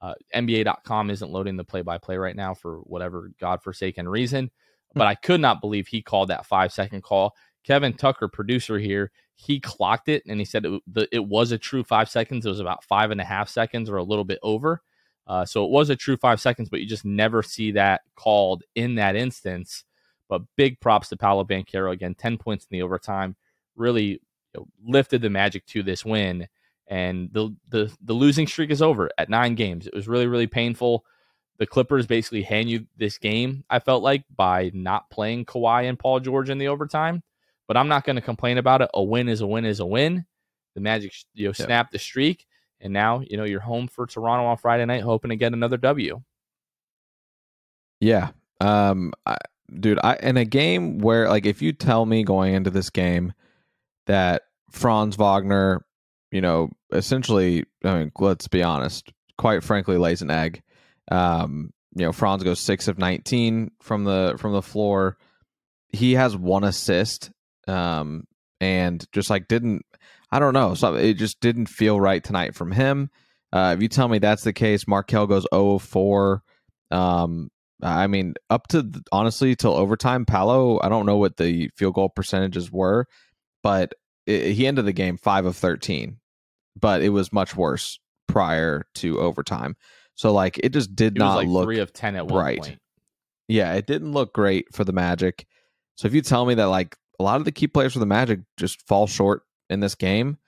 [0.00, 4.50] Uh, NBA.com isn't loading the play by play right now for whatever godforsaken reason,
[4.94, 7.34] but I could not believe he called that five second call.
[7.68, 11.84] Kevin Tucker, producer here, he clocked it and he said it, it was a true
[11.84, 12.46] five seconds.
[12.46, 14.80] It was about five and a half seconds or a little bit over.
[15.26, 18.62] Uh, so it was a true five seconds, but you just never see that called
[18.74, 19.84] in that instance.
[20.30, 23.36] But big props to Paolo Banchero again, 10 points in the overtime,
[23.76, 24.20] really you
[24.54, 26.48] know, lifted the Magic to this win.
[26.86, 29.86] And the, the the losing streak is over at nine games.
[29.86, 31.04] It was really really painful.
[31.58, 35.98] the Clippers basically hand you this game, I felt like, by not playing Kawhi and
[35.98, 37.22] Paul George in the overtime.
[37.68, 38.90] But I'm not going to complain about it.
[38.94, 40.24] A win is a win is a win.
[40.74, 42.46] The Magic, you know, snapped the streak.
[42.80, 45.76] And now, you know, you're home for Toronto on Friday night, hoping to get another
[45.76, 46.22] W.
[48.00, 48.30] Yeah.
[48.60, 49.36] Um, I,
[49.78, 53.32] dude, I in a game where like if you tell me going into this game
[54.06, 55.84] that Franz Wagner,
[56.30, 60.62] you know, essentially, I mean, let's be honest, quite frankly, lays an egg.
[61.10, 65.16] Um, you know, Franz goes six of nineteen from the from the floor.
[65.90, 67.30] He has one assist,
[67.68, 68.24] um,
[68.60, 69.84] and just like didn't,
[70.30, 73.10] I don't know, so it just didn't feel right tonight from him.
[73.52, 76.42] Uh, if you tell me that's the case, Markelle goes 0 of 4.
[76.90, 77.50] Um,
[77.82, 80.80] I mean, up to honestly till overtime, Paolo.
[80.82, 83.06] I don't know what the field goal percentages were,
[83.62, 83.92] but
[84.26, 86.18] it, he ended the game five of thirteen.
[86.78, 89.76] But it was much worse prior to overtime.
[90.14, 92.58] So like, it just did not like look three of ten at one right.
[92.58, 92.78] point.
[93.46, 95.46] Yeah, it didn't look great for the Magic.
[95.96, 98.06] So if you tell me that like a lot of the key players for the
[98.06, 100.38] Magic just fall short in this game,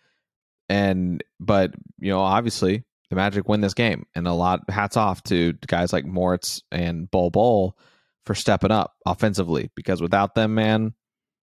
[0.68, 4.06] and but you know obviously the Magic win this game.
[4.14, 7.76] And a lot hats off to guys like Moritz and Bol Bol
[8.24, 10.94] for stepping up offensively because without them, man,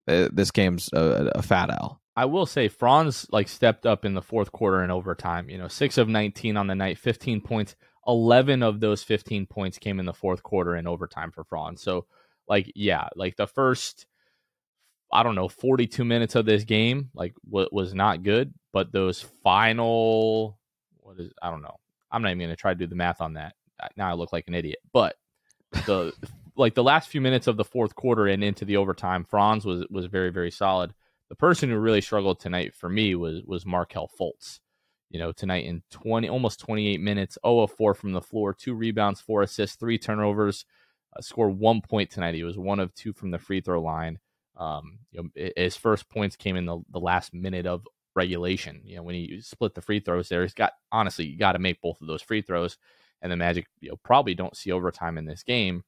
[0.06, 2.00] uh, this game's a, a, fat L.
[2.14, 5.50] I will say Franz like stepped up in the fourth quarter and overtime.
[5.50, 7.74] You know, six of nineteen on the night, fifteen points.
[8.06, 11.82] Eleven of those fifteen points came in the fourth quarter in overtime for Franz.
[11.82, 12.06] So,
[12.48, 14.06] like, yeah, like the first,
[15.12, 18.52] I don't know, forty-two minutes of this game, like, what was not good.
[18.72, 20.58] But those final
[21.06, 21.76] what is I don't know.
[22.10, 23.54] I'm not even going to try to do the math on that.
[23.96, 24.78] Now I look like an idiot.
[24.92, 25.16] But
[25.86, 26.12] the
[26.56, 29.86] like the last few minutes of the fourth quarter and into the overtime, Franz was
[29.90, 30.94] was very very solid.
[31.28, 34.60] The person who really struggled tonight for me was was Markelle Fultz.
[35.10, 38.74] You know, tonight in 20 almost 28 minutes, 0 of 4 from the floor, two
[38.74, 40.64] rebounds, four assists, three turnovers,
[41.16, 42.34] uh, scored one point tonight.
[42.34, 44.18] He was one of two from the free throw line.
[44.56, 48.80] Um, you know, his first points came in the, the last minute of regulation.
[48.84, 51.58] You know, when he split the free throws there, he's got honestly, you got to
[51.58, 52.78] make both of those free throws.
[53.22, 55.84] And the Magic, you know, probably don't see overtime in this game.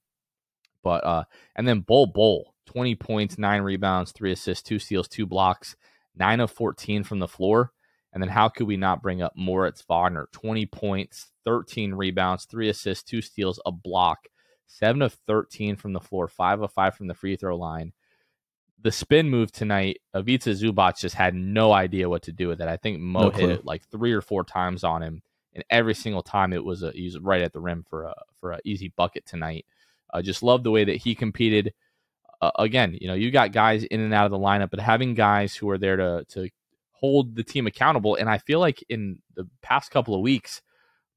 [0.82, 1.24] But uh,
[1.56, 5.76] and then Bol Bol, 20 points, nine rebounds, three assists, two steals, two blocks,
[6.14, 7.72] nine of 14 from the floor.
[8.12, 10.28] And then how could we not bring up Moritz Wagner?
[10.32, 14.18] 20 points, 13 rebounds, three assists, two steals, a block,
[14.66, 17.92] seven of 13 from the floor, five of five from the free throw line
[18.83, 22.68] the spin move tonight, Ivica Zubac just had no idea what to do with it.
[22.68, 25.22] I think Mo no hit it like three or four times on him,
[25.55, 28.14] and every single time it was a he was right at the rim for a
[28.41, 29.66] for an easy bucket tonight.
[30.12, 31.74] I uh, just love the way that he competed.
[32.41, 35.14] Uh, again, you know, you got guys in and out of the lineup, but having
[35.14, 36.49] guys who are there to to
[36.93, 40.62] hold the team accountable, and I feel like in the past couple of weeks,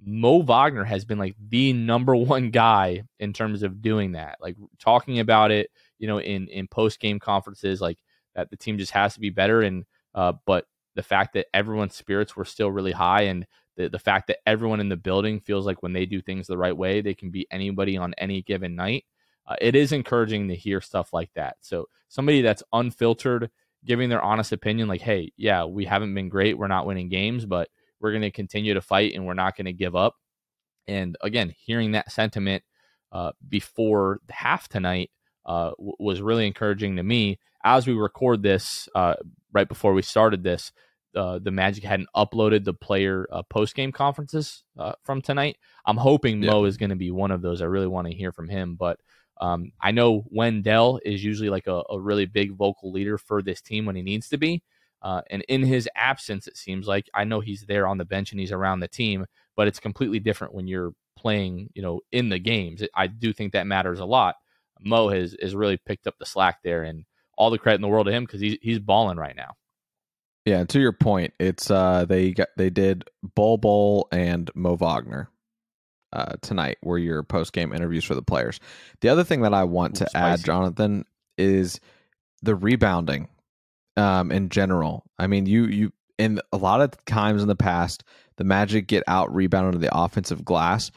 [0.03, 4.55] Mo Wagner has been like the number one guy in terms of doing that, like
[4.79, 5.69] talking about it
[6.01, 7.99] you know, in in post game conferences, like
[8.33, 9.61] that the team just has to be better.
[9.61, 9.85] And
[10.15, 13.45] uh, but the fact that everyone's spirits were still really high, and
[13.77, 16.57] the the fact that everyone in the building feels like when they do things the
[16.57, 19.05] right way, they can beat anybody on any given night.
[19.45, 21.57] Uh, it is encouraging to hear stuff like that.
[21.61, 23.51] So somebody that's unfiltered,
[23.85, 27.45] giving their honest opinion, like, hey, yeah, we haven't been great, we're not winning games,
[27.45, 30.15] but we're going to continue to fight and we're not going to give up.
[30.87, 32.63] And again, hearing that sentiment
[33.11, 35.11] uh, before half tonight
[35.45, 37.39] uh, w- was really encouraging to me.
[37.63, 39.15] As we record this, uh,
[39.53, 40.71] right before we started this,
[41.15, 45.57] uh, the Magic hadn't uploaded the player uh, post game conferences uh, from tonight.
[45.85, 46.51] I'm hoping yeah.
[46.51, 47.61] Mo is going to be one of those.
[47.61, 48.99] I really want to hear from him, but
[49.39, 53.59] um, I know Wendell is usually like a, a, really big vocal leader for this
[53.59, 54.61] team when he needs to be.
[55.01, 58.31] Uh, and in his absence, it seems like I know he's there on the bench
[58.31, 59.25] and he's around the team,
[59.55, 62.83] but it's completely different when you're playing, you know, in the games.
[62.95, 64.35] I do think that matters a lot.
[64.83, 67.05] Mo has has really picked up the slack there, and
[67.37, 69.55] all the credit in the world to him because he's he's balling right now.
[70.45, 73.05] Yeah, to your point, it's uh they got they did
[73.35, 75.29] Bol Bol and Mo Wagner
[76.13, 78.59] uh tonight were your post game interviews for the players.
[79.01, 80.41] The other thing that I want Ooh, to spicy.
[80.41, 81.05] add, Jonathan,
[81.37, 81.79] is
[82.41, 83.29] the rebounding
[83.97, 85.03] um in general.
[85.19, 88.03] I mean, you you in a lot of times in the past,
[88.37, 90.91] the Magic get out rebounded to the offensive glass,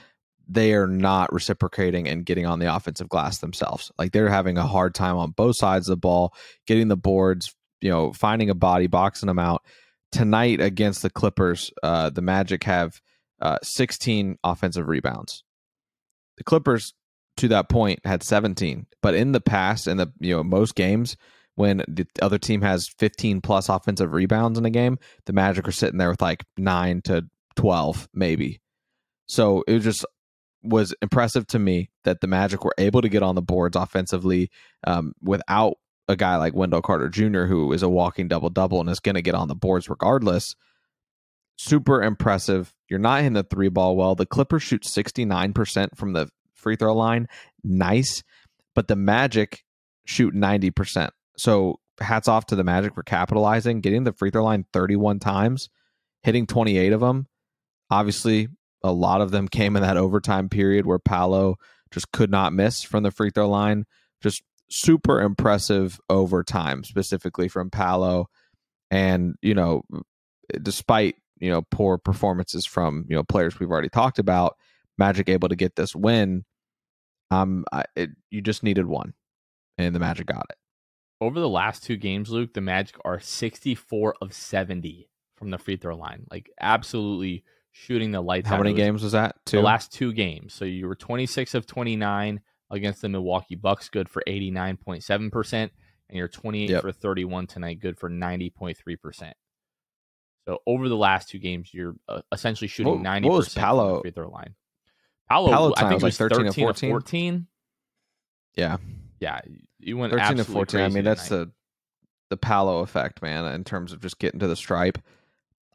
[0.49, 3.91] they are not reciprocating and getting on the offensive glass themselves.
[3.99, 6.35] Like they're having a hard time on both sides of the ball,
[6.67, 9.63] getting the boards, you know, finding a body, boxing them out.
[10.13, 13.01] Tonight against the Clippers, uh, the Magic have
[13.41, 15.43] uh, 16 offensive rebounds.
[16.37, 16.95] The Clippers,
[17.39, 18.87] to that point, had 17.
[19.03, 21.17] But in the past, in the you know most games,
[21.57, 25.73] when the other team has 15 plus offensive rebounds in a game, the Magic are
[25.73, 27.27] sitting there with like nine to
[27.57, 28.61] 12, maybe.
[29.27, 30.05] So it was just
[30.65, 34.51] was impressive to me that the Magic were able to get on the boards offensively
[34.87, 35.75] um, without
[36.09, 39.15] a guy like Wendell Carter Jr., who is a walking double double and is going
[39.15, 40.55] to get on the boards regardless.
[41.57, 42.75] Super impressive.
[42.89, 44.15] You're not hitting the three ball well.
[44.15, 47.29] The Clippers shoot 69% from the free throw line.
[47.63, 48.23] Nice.
[48.75, 49.65] But the Magic
[50.05, 51.11] shoot 90%.
[51.37, 55.69] So hats off to the Magic for capitalizing, getting the free throw line 31 times,
[56.23, 57.29] hitting 28 of them.
[57.91, 58.49] Obviously,
[58.85, 61.57] a lot of them came in that overtime period where Paolo
[61.91, 63.87] just could not miss from the free throw line.
[64.23, 68.27] Just super impressive overtime, specifically from Paolo.
[68.91, 69.83] And, you know,
[70.63, 74.57] despite, you know, poor performances from, you know, players we've already talked about,
[74.99, 76.45] Magic able to get this win.
[77.31, 79.15] Um, I, it, you just needed one,
[79.79, 80.57] and the Magic got it.
[81.23, 85.77] Over the last two games, Luke, the Magic are 64 of 70 from the free
[85.77, 86.27] throw line.
[86.31, 87.45] Like, absolutely
[87.77, 88.61] shooting the lights How out.
[88.63, 89.35] many was games was that?
[89.45, 89.57] Two.
[89.59, 90.55] The last two games.
[90.55, 95.71] So you were 26 of 29 against the Milwaukee Bucks, good for 89.7%, and
[96.13, 96.83] you're 28 Yep.
[96.83, 99.33] for 31 tonight, good for 90.3%.
[100.47, 104.01] So over the last two games, you're uh, essentially shooting What- 90% what was the
[104.03, 104.55] free throw line.
[105.29, 107.47] Paolo, Paolo I think was like 13 13 or or 14.
[108.57, 108.77] yeah,
[109.21, 109.41] Yeah,
[109.81, 110.81] you went 13 to absolutely 14.
[110.81, 111.45] I mean, that's tonight.
[111.47, 111.53] the
[112.31, 114.99] the Paolo effect, man, in terms of just getting to the stripe.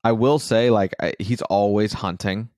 [0.04, 2.50] I will say, like, I, he's always hunting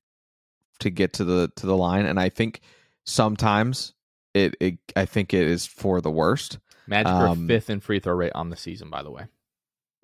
[0.79, 2.61] to get to the to the line, and I think
[3.05, 3.93] sometimes
[4.33, 6.59] it, it I think it is for the worst.
[6.87, 9.25] Magic um, fifth in free throw rate on the season, by the way.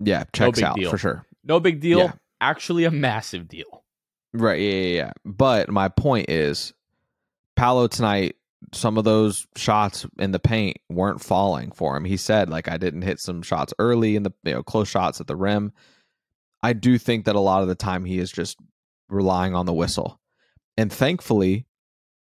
[0.00, 0.90] Yeah, checks big out deal.
[0.90, 1.26] for sure.
[1.44, 1.98] No big deal.
[1.98, 2.12] Yeah.
[2.40, 3.84] Actually, a massive deal.
[4.32, 4.60] Right.
[4.60, 5.12] Yeah, yeah, yeah.
[5.24, 6.72] But my point is,
[7.56, 8.36] Paolo tonight,
[8.72, 12.04] some of those shots in the paint weren't falling for him.
[12.04, 15.20] He said, like, I didn't hit some shots early in the you know close shots
[15.20, 15.72] at the rim.
[16.62, 18.58] I do think that a lot of the time he is just
[19.08, 20.20] relying on the whistle,
[20.76, 21.66] and thankfully,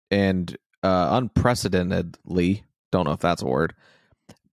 [0.10, 3.76] and uh, unprecedentedly, don't know if that's a word.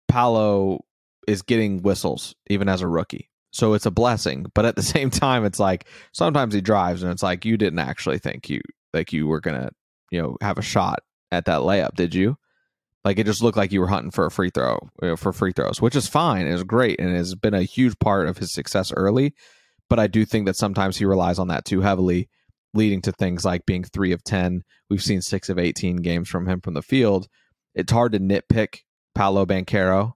[0.09, 0.85] Paolo
[1.27, 3.31] is getting whistles even as a rookie.
[3.53, 7.13] So it's a blessing, but at the same time it's like sometimes he drives and
[7.13, 8.61] it's like you didn't actually think you
[8.95, 9.71] like you were going to,
[10.11, 11.01] you know, have a shot
[11.31, 12.37] at that layup, did you?
[13.05, 15.33] Like it just looked like you were hunting for a free throw you know, for
[15.33, 16.51] free throws, which is fine.
[16.51, 19.35] Was great and has been a huge part of his success early.
[19.89, 22.29] But I do think that sometimes he relies on that too heavily,
[22.75, 24.63] leading to things like being three of 10.
[24.91, 27.29] We've seen six of 18 games from him from the field.
[27.75, 28.81] It's hard to nitpick
[29.15, 30.13] Paolo Banchero.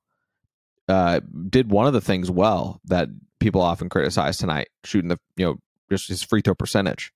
[0.88, 3.08] Uh, did one of the things well that
[3.40, 5.56] people often criticize tonight, shooting the, you know,
[5.90, 7.12] just his free throw percentage.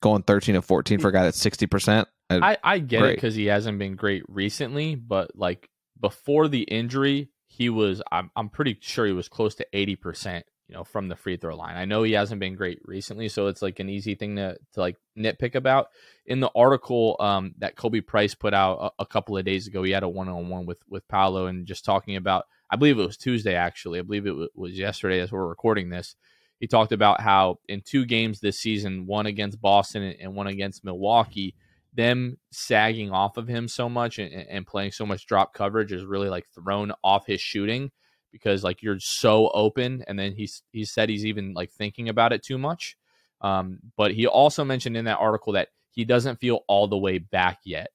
[0.00, 2.06] Going 13 of 14 for a guy that's 60%.
[2.30, 5.68] I, I get it because he hasn't been great recently, but like
[6.00, 10.46] before the injury, he was I'm I'm pretty sure he was close to eighty percent,
[10.72, 11.76] you know, from the free throw line.
[11.76, 14.80] I know he hasn't been great recently, so it's like an easy thing to to
[14.80, 15.88] like nitpick about.
[16.24, 19.82] In the article um, that Kobe Price put out a, a couple of days ago,
[19.82, 22.46] he had a one on one with with Paolo and just talking about.
[22.70, 23.98] I believe it was Tuesday actually.
[23.98, 26.16] I believe it w- was yesterday as we're recording this.
[26.58, 30.84] He talked about how in two games this season, one against Boston and- one against
[30.84, 31.54] Milwaukee,
[31.92, 36.02] them sagging off of him so much and, and playing so much drop coverage has
[36.02, 37.90] really like thrown off his shooting
[38.32, 42.32] because like you're so open and then he's he said he's even like thinking about
[42.32, 42.96] it too much
[43.40, 47.18] um, but he also mentioned in that article that he doesn't feel all the way
[47.18, 47.90] back yet.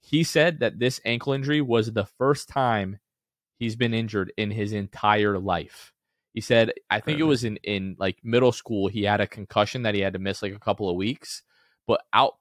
[0.00, 3.00] He said that this ankle injury was the first time
[3.58, 5.92] he's been injured in his entire life.
[6.32, 9.82] He said i think it was in in like middle school he had a concussion
[9.82, 11.44] that he had to miss like a couple of weeks
[11.86, 12.34] but out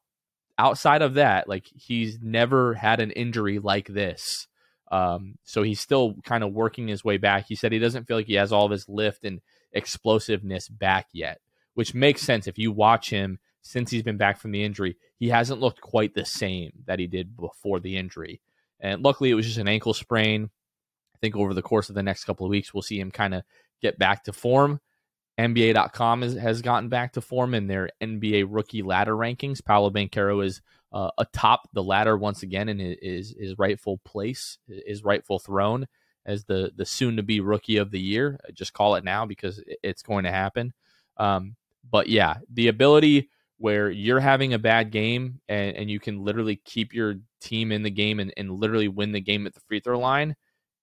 [0.58, 4.48] outside of that, like he's never had an injury like this.
[4.94, 7.48] Um, so he's still kind of working his way back.
[7.48, 9.42] He said he doesn't feel like he has all of his lift and
[9.72, 11.42] explosiveness back yet,
[11.74, 14.96] which makes sense if you watch him since he's been back from the injury.
[15.18, 18.40] He hasn't looked quite the same that he did before the injury.
[18.80, 20.52] And luckily, it was just an ankle sprain.
[21.16, 23.34] I think over the course of the next couple of weeks, we'll see him kind
[23.34, 23.42] of
[23.82, 24.80] get back to form.
[25.40, 29.66] NBA.com has, has gotten back to form in their NBA rookie ladder rankings.
[29.66, 30.62] Paolo Banchero is
[30.94, 35.88] uh, atop the ladder once again in his, his rightful place, his rightful throne
[36.26, 38.40] as the the soon to be rookie of the year.
[38.54, 40.74] Just call it now because it's going to happen.
[41.18, 41.56] Um,
[41.90, 46.58] but yeah, the ability where you're having a bad game and, and you can literally
[46.66, 49.80] keep your team in the game and, and literally win the game at the free
[49.80, 50.36] throw line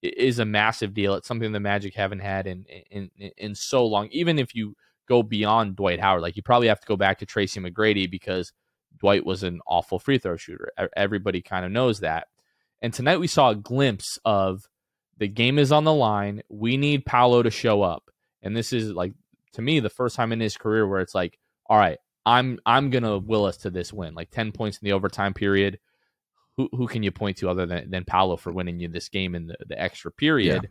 [0.03, 1.15] is a massive deal.
[1.15, 4.09] It's something the Magic haven't had in in in, in so long.
[4.11, 4.75] Even if you
[5.09, 8.53] go beyond Dwight Howard, like you probably have to go back to Tracy McGrady because
[9.01, 10.71] Dwight was an awful free throw shooter.
[10.97, 12.29] Everybody kind of knows that.
[12.83, 14.69] And tonight we saw a glimpse of
[15.19, 16.43] the game is on the line.
[16.49, 18.11] We need Paolo to show up.
[18.43, 19.13] And this is like
[19.53, 22.91] to me the first time in his career where it's like, all right, I'm I'm
[22.91, 25.79] gonna will us to this win, like ten points in the overtime period.
[26.57, 29.35] Who who can you point to other than than Paolo for winning you this game
[29.35, 30.63] in the, the extra period?
[30.65, 30.71] Yeah.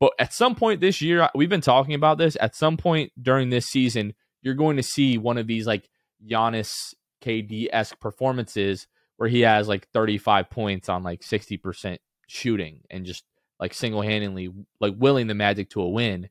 [0.00, 2.36] But at some point this year, we've been talking about this.
[2.40, 5.88] At some point during this season, you're going to see one of these like
[6.24, 11.98] Giannis KD esque performances where he has like 35 points on like 60%
[12.28, 13.24] shooting and just
[13.58, 16.28] like single handedly like willing the Magic to a win.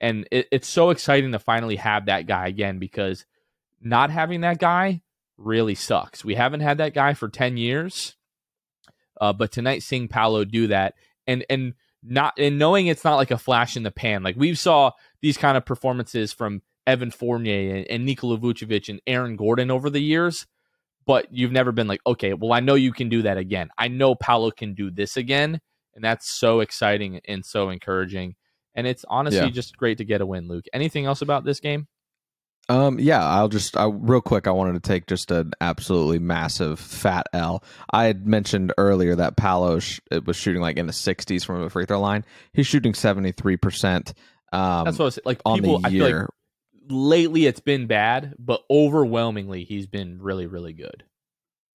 [0.00, 3.26] And it, it's so exciting to finally have that guy again because
[3.80, 5.02] not having that guy
[5.36, 6.24] really sucks.
[6.24, 8.16] We haven't had that guy for 10 years.
[9.20, 10.94] Uh, but tonight seeing Paolo do that
[11.26, 14.22] and and not and knowing it's not like a flash in the pan.
[14.22, 19.00] Like we saw these kind of performances from Evan Fournier and, and Nikola Vucevic and
[19.06, 20.46] Aaron Gordon over the years,
[21.06, 23.68] but you've never been like, okay, well, I know you can do that again.
[23.78, 25.60] I know Paolo can do this again.
[25.94, 28.36] And that's so exciting and so encouraging.
[28.74, 29.50] And it's honestly yeah.
[29.50, 30.66] just great to get a win, Luke.
[30.72, 31.88] Anything else about this game?
[32.68, 34.46] Um, yeah, I'll just I, real quick.
[34.46, 37.64] I wanted to take just an absolutely massive fat L.
[37.90, 41.70] I had mentioned earlier that Paolo sh- was shooting like in the 60s from the
[41.70, 42.24] free throw line.
[42.52, 44.14] He's shooting 73 percent.
[44.52, 45.42] Um, That's what I was like.
[45.44, 46.28] People, I feel like
[46.90, 51.04] lately it's been bad, but overwhelmingly he's been really, really good.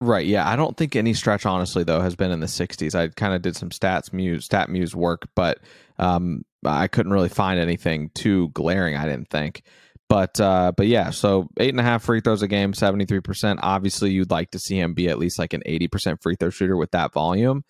[0.02, 0.26] Right.
[0.26, 0.48] Yeah.
[0.48, 2.94] I don't think any stretch, honestly, though, has been in the 60s.
[2.94, 5.58] I kind of did some stats muse, StatMuse work, but
[5.98, 8.96] um, I couldn't really find anything too glaring.
[8.96, 9.62] I didn't think.
[10.08, 13.20] But uh, but yeah, so eight and a half free throws a game, seventy three
[13.20, 13.60] percent.
[13.62, 16.50] Obviously, you'd like to see him be at least like an eighty percent free throw
[16.50, 17.62] shooter with that volume.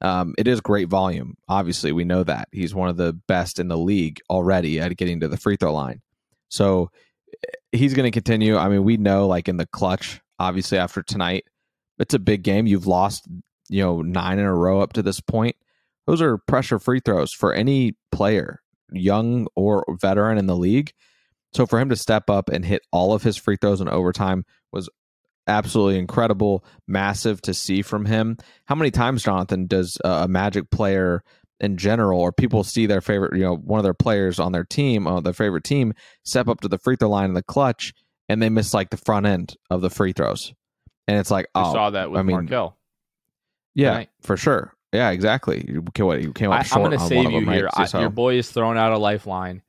[0.00, 1.36] Um, it is great volume.
[1.48, 5.20] Obviously, we know that he's one of the best in the league already at getting
[5.20, 6.00] to the free throw line.
[6.52, 6.90] So
[7.32, 8.56] eh, he's going to continue.
[8.56, 11.44] I mean, we know like in the clutch, obviously after tonight,
[11.98, 12.66] it's a big game.
[12.66, 13.26] You've lost,
[13.68, 15.56] you know, nine in a row up to this point.
[16.06, 18.60] Those are pressure free throws for any player,
[18.92, 20.92] young or veteran in the league.
[21.54, 24.44] So for him to step up and hit all of his free throws in overtime
[24.72, 24.90] was
[25.46, 28.36] absolutely incredible, massive to see from him.
[28.66, 31.22] How many times, Jonathan, does a Magic player
[31.62, 34.64] in general, or people see their favorite, you know, one of their players on their
[34.64, 35.94] team, on uh, their favorite team,
[36.24, 37.94] step up to the free throw line in the clutch,
[38.28, 40.52] and they miss like the front end of the free throws,
[41.06, 42.76] and it's like, oh, saw that with I mean, Markelle.
[43.74, 44.10] Yeah, tonight.
[44.20, 44.74] for sure.
[44.92, 45.64] Yeah, exactly.
[45.66, 46.84] You, what, you came up I, short.
[46.84, 47.70] I'm going to save you here.
[47.72, 49.62] I, your boy is throwing out a lifeline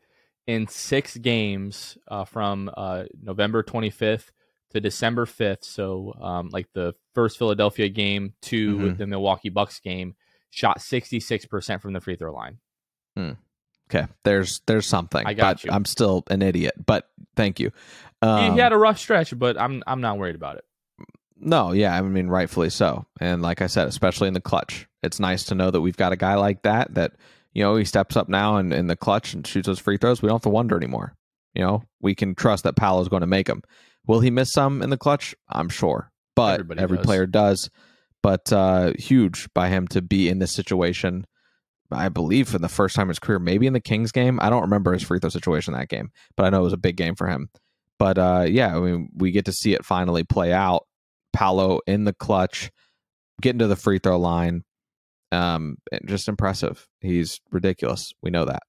[0.47, 4.31] in six games uh, from uh, November 25th
[4.71, 5.63] to December 5th.
[5.63, 8.97] So, um, like the first Philadelphia game to mm-hmm.
[8.97, 10.15] the Milwaukee Bucks game
[10.53, 12.59] shot 66% from the free throw line.
[13.15, 13.31] Hmm.
[13.89, 15.25] Okay, there's there's something.
[15.25, 15.71] I got you.
[15.71, 17.71] I'm still an idiot, but thank you.
[18.21, 20.63] Um, he, he, had a rough stretch, but I'm I'm not worried about it.
[21.37, 23.05] No, yeah, I mean rightfully so.
[23.19, 26.13] And like I said, especially in the clutch, it's nice to know that we've got
[26.13, 27.13] a guy like that that
[27.51, 30.21] you know he steps up now and in the clutch and shoots those free throws.
[30.21, 31.13] We don't have to wonder anymore.
[31.53, 33.63] You know, we can trust that Paolo is going to make them.
[34.07, 35.35] Will he miss some in the clutch?
[35.49, 37.05] I'm sure, but Everybody every does.
[37.05, 37.69] player does
[38.23, 41.27] but uh, huge by him to be in this situation.
[41.91, 44.39] I believe for the first time in his career, maybe in the Kings game.
[44.41, 46.77] I don't remember his free throw situation that game, but I know it was a
[46.77, 47.49] big game for him.
[47.99, 50.87] But uh, yeah, I mean, we get to see it finally play out.
[51.33, 52.71] Paolo in the clutch,
[53.41, 54.63] getting to the free throw line.
[55.31, 56.87] Um, just impressive.
[57.01, 58.13] He's ridiculous.
[58.21, 58.63] We know that.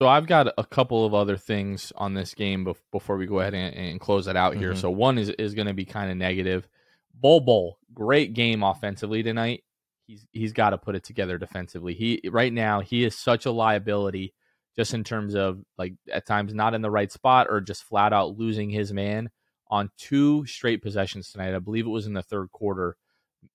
[0.00, 3.54] So I've got a couple of other things on this game before we go ahead
[3.54, 4.70] and, and close it out here.
[4.70, 4.80] Mm-hmm.
[4.80, 6.68] So one is is going to be kind of negative.
[7.14, 9.64] Bol Bol, great game offensively tonight.
[10.06, 11.94] He's he's got to put it together defensively.
[11.94, 14.34] He right now he is such a liability,
[14.76, 18.12] just in terms of like at times not in the right spot or just flat
[18.12, 19.30] out losing his man
[19.70, 21.54] on two straight possessions tonight.
[21.54, 22.96] I believe it was in the third quarter.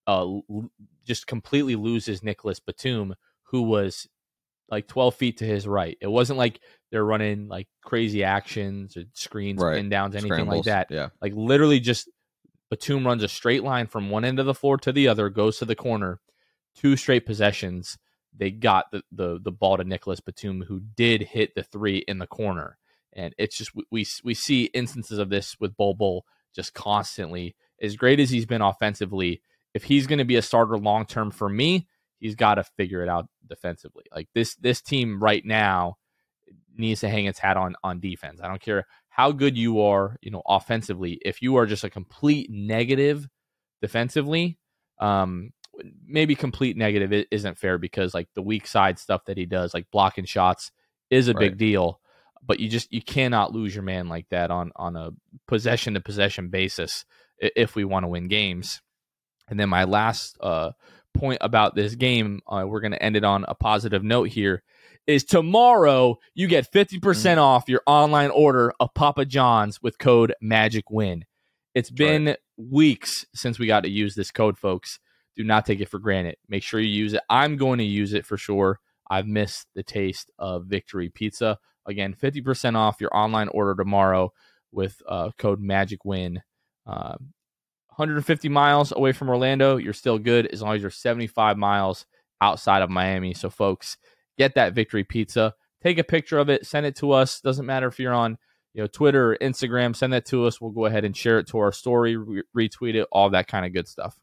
[0.08, 0.40] Uh,
[1.06, 4.08] just completely loses Nicholas Batum, who was
[4.70, 5.98] like 12 feet to his right.
[6.02, 6.60] It wasn't like
[6.92, 9.76] they're running like crazy actions or screens, right.
[9.76, 10.66] pin downs, anything Scrambles.
[10.66, 10.88] like that.
[10.90, 11.10] Yeah.
[11.22, 12.10] Like literally just
[12.74, 15.60] Batum runs a straight line from one end of the floor to the other, goes
[15.60, 16.20] to the corner,
[16.76, 18.00] two straight possessions.
[18.36, 22.18] They got the the, the ball to Nicholas Batum, who did hit the three in
[22.18, 22.80] the corner,
[23.14, 27.56] and it's just we we see instances of this with Bol Bol just constantly.
[27.80, 29.44] As great as he's been offensively,
[29.76, 33.04] if he's going to be a starter long term for me, he's got to figure
[33.04, 34.06] it out defensively.
[34.12, 35.98] Like this this team right now
[36.76, 38.40] needs to hang its hat on on defense.
[38.42, 41.20] I don't care how good you are, you know, offensively.
[41.24, 43.30] If you are just a complete negative
[43.80, 44.58] defensively,
[45.00, 45.52] um,
[46.04, 49.86] maybe complete negative isn't fair because like the weak side stuff that he does, like
[49.92, 50.72] blocking shots,
[51.12, 51.42] is a right.
[51.42, 52.00] big deal.
[52.44, 55.12] But you just you cannot lose your man like that on on a
[55.48, 57.06] possession to possession basis
[57.38, 58.82] if we want to win games.
[59.48, 60.72] And then my last uh,
[61.14, 64.64] point about this game, uh, we're going to end it on a positive note here,
[65.08, 70.34] is tomorrow you get 50% mm off your online order of Papa John's with code
[70.42, 71.26] Magic Win.
[71.76, 72.38] It's been right.
[72.58, 75.00] weeks since we got to use this code, folks.
[75.36, 76.38] Do not take it for granted.
[76.48, 77.22] Make sure you use it.
[77.30, 78.80] I'm going to use it for sure.
[79.10, 81.58] I've missed the taste of Victory Pizza.
[81.86, 84.32] Again, 50% off your online order tomorrow
[84.72, 86.42] with uh, code Magic Win.
[86.86, 87.16] Uh,
[87.96, 92.06] 150 miles away from Orlando, you're still good as long as you're 75 miles
[92.42, 93.34] outside of Miami.
[93.34, 93.98] So, folks,
[94.38, 95.54] get that Victory Pizza.
[95.82, 97.42] Take a picture of it, send it to us.
[97.42, 98.38] Doesn't matter if you're on
[98.74, 99.96] you know Twitter or Instagram.
[99.96, 100.60] Send that to us.
[100.60, 103.66] We'll go ahead and share it to our story, re- retweet it, all that kind
[103.66, 104.20] of good stuff.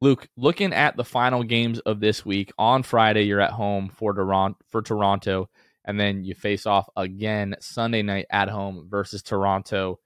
[0.00, 4.12] Luke, looking at the final games of this week on Friday, you're at home for
[4.12, 5.48] Toronto, for Toronto,
[5.84, 10.00] and then you face off again Sunday night at home versus Toronto.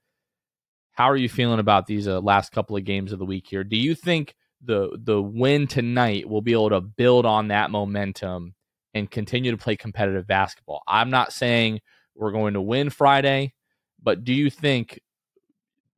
[0.93, 3.63] How are you feeling about these uh, last couple of games of the week here?
[3.63, 8.55] Do you think the the win tonight will be able to build on that momentum
[8.93, 10.81] and continue to play competitive basketball?
[10.87, 11.81] I'm not saying
[12.15, 13.53] we're going to win Friday,
[14.01, 14.99] but do you think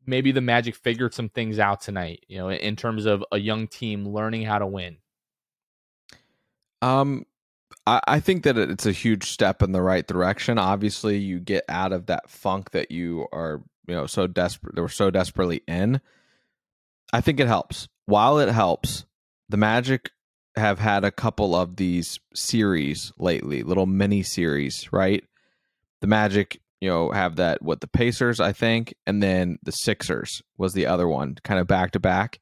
[0.05, 3.67] maybe the Magic figured some things out tonight, you know, in terms of a young
[3.67, 4.97] team learning how to win?
[6.81, 7.25] Um,
[7.85, 10.57] I, think that it's a huge step in the right direction.
[10.57, 14.81] Obviously, you get out of that funk that you are, you know, so desperate, they
[14.81, 15.99] were so desperately in.
[17.13, 17.87] I think it helps.
[18.11, 19.05] While it helps,
[19.47, 20.11] the Magic
[20.57, 25.23] have had a couple of these series lately, little mini series, right?
[26.01, 30.41] The Magic you know, have that what the Pacers, I think, and then the Sixers
[30.57, 32.41] was the other one, kind of back to back.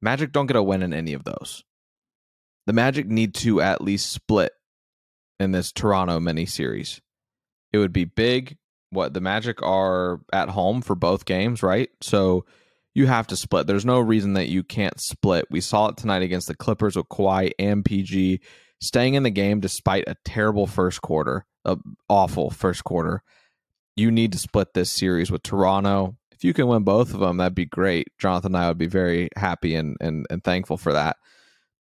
[0.00, 1.64] Magic don't get a win in any of those.
[2.66, 4.52] The Magic need to at least split
[5.40, 7.00] in this Toronto mini series.
[7.72, 8.56] It would be big.
[8.90, 11.90] What the Magic are at home for both games, right?
[12.02, 12.44] So
[12.94, 13.66] you have to split.
[13.66, 15.46] There's no reason that you can't split.
[15.50, 18.40] We saw it tonight against the Clippers with Kawhi and PG
[18.80, 21.76] staying in the game despite a terrible first quarter, a
[22.08, 23.22] awful first quarter
[23.96, 26.16] you need to split this series with Toronto.
[26.32, 28.08] If you can win both of them, that'd be great.
[28.18, 31.16] Jonathan and I would be very happy and and, and thankful for that.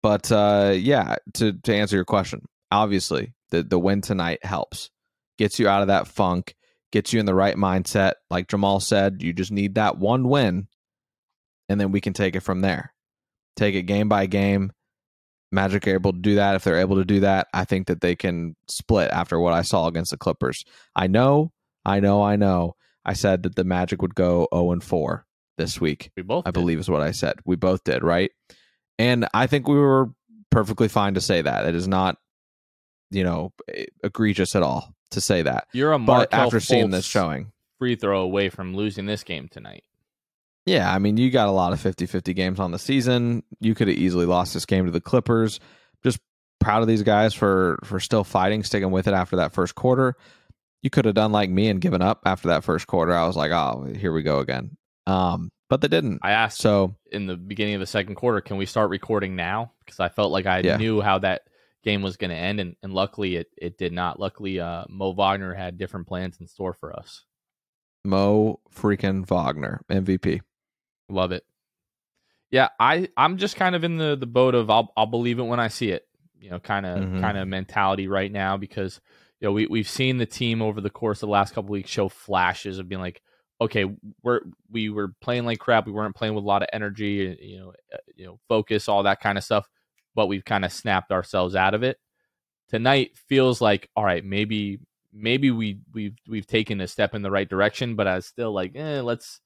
[0.02, 2.42] But uh, yeah, to to answer your question,
[2.72, 4.90] obviously the the win tonight helps,
[5.38, 6.56] gets you out of that funk,
[6.92, 8.14] gets you in the right mindset.
[8.30, 10.68] Like Jamahl said, you just need that one win,
[11.70, 12.94] and then we can take it from there.
[13.56, 14.74] Take it game by game.
[15.52, 16.56] Magic are able to do that.
[16.56, 19.62] If they're able to do that, I think that they can split after what I
[19.62, 20.64] saw against the Clippers.
[20.96, 21.52] I know
[21.86, 22.76] I know, I know.
[23.06, 25.26] I said that the Magic would go 0 and 4
[25.58, 26.12] this week.
[26.16, 26.54] We both I did.
[26.54, 27.36] believe is what I said.
[27.46, 28.32] We both did, right?
[28.98, 30.10] And I think we were
[30.52, 31.66] perfectly fine to say that.
[31.66, 32.18] It is not,
[33.12, 33.54] you know,
[34.04, 35.68] egregious at all to say that.
[35.74, 39.24] You're a Markelle but after Fultz seeing this showing, free throw away from losing this
[39.24, 39.84] game tonight.
[40.66, 43.44] Yeah, I mean, you got a lot of 50-50 games on the season.
[43.60, 45.60] You could have easily lost this game to the Clippers.
[46.04, 46.20] Just
[46.60, 50.16] proud of these guys for for still fighting, sticking with it after that first quarter
[50.82, 53.14] you could have done like me and given up after that first quarter.
[53.14, 54.78] I was like, oh, here we go again.
[55.08, 56.20] Um, but they didn't.
[56.24, 59.74] I asked so in the beginning of the second quarter, can we start recording now?
[59.86, 60.78] Because I felt like I yeah.
[60.78, 61.44] knew how that
[61.84, 64.20] game was going to end, and, and luckily it, it did not.
[64.20, 67.26] Luckily, uh, Mo Wagner had different plans in store for us.
[68.06, 70.42] Mo freaking Wagner, MVP.
[71.10, 71.44] Love it.
[72.52, 75.44] Yeah, I I'm just kind of in the the boat of I'll I'll believe it
[75.44, 76.06] when I see it.
[76.40, 77.22] You know, kind of mm-hmm.
[77.22, 79.00] kind of mentality right now because
[79.40, 81.90] you know, we we've seen the team over the course of the last couple weeks
[81.90, 83.22] show flashes of being like,
[83.62, 83.86] okay,
[84.22, 85.86] we're we were playing like crap.
[85.86, 89.04] We weren't playing with a lot of energy, you know, uh, you know, focus, all
[89.04, 89.68] that kind of stuff.
[90.16, 91.98] But we've kind of snapped ourselves out of it.
[92.70, 94.80] Tonight feels like, all right, maybe
[95.14, 98.52] maybe we we've we've taken a step in the right direction, but I was still
[98.52, 99.40] like, eh, let's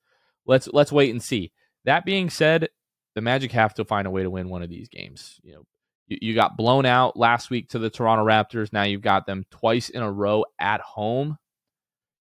[0.46, 1.52] let's let's wait and see.
[1.86, 2.70] That being said,
[3.16, 5.40] the Magic have to find a way to win one of these games.
[5.44, 5.64] You know,
[6.08, 8.74] you, you got blown out last week to the Toronto Raptors.
[8.74, 11.38] Now you've got them twice in a row at home.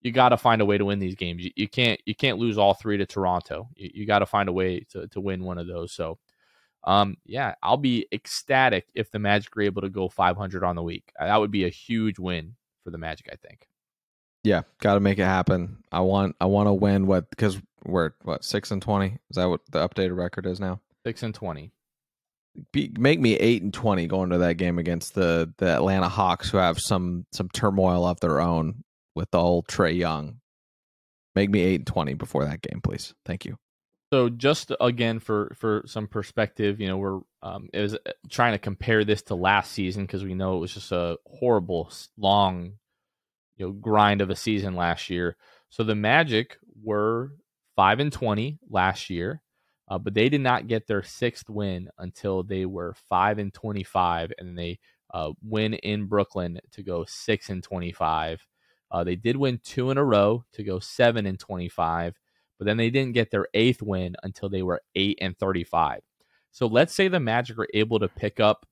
[0.03, 1.45] You got to find a way to win these games.
[1.45, 3.69] You, you, can't you can't lose all three to Toronto.
[3.77, 5.93] You, you got to find a way to to win one of those.
[5.93, 6.19] So,
[6.85, 10.83] um, yeah, I'll be ecstatic if the Magic are able to go 500 on the
[10.83, 11.13] week.
[11.19, 13.29] That would be a huge win for the Magic.
[13.31, 13.70] I think.
[14.43, 15.79] Yeah, got to make it happen.
[15.93, 19.19] I want I want to win what because we're what six and twenty.
[19.31, 20.81] Is that what the updated record is now?
[21.05, 21.73] Six and twenty
[22.73, 26.51] be, make me eight and twenty going to that game against the the Atlanta Hawks,
[26.51, 28.85] who have some some turmoil of their own
[29.15, 30.41] with the old Trae Young.
[31.35, 33.15] Make me eight and twenty before that game, please.
[33.25, 33.57] Thank you.
[34.13, 38.53] So just again for for some perspective, you know, we're um, it was uh, trying
[38.53, 42.75] to compare this to last season because we know it was just a horrible long,
[43.61, 45.37] you know, grind of a season last year.
[45.69, 47.33] So the Magic were
[47.77, 49.43] five and twenty last year.
[49.87, 54.33] Uh, but they did not get their sixth win until they were five and twenty-five,
[54.39, 54.79] and they
[55.13, 58.47] uh, win in Brooklyn to go six and twenty five.
[58.91, 62.19] Uh, they did win two in a row to go seven and twenty five,
[62.59, 66.01] but then they didn't get their eighth win until they were eight and thirty five.
[66.53, 68.67] So let's say the Magic are able to pick up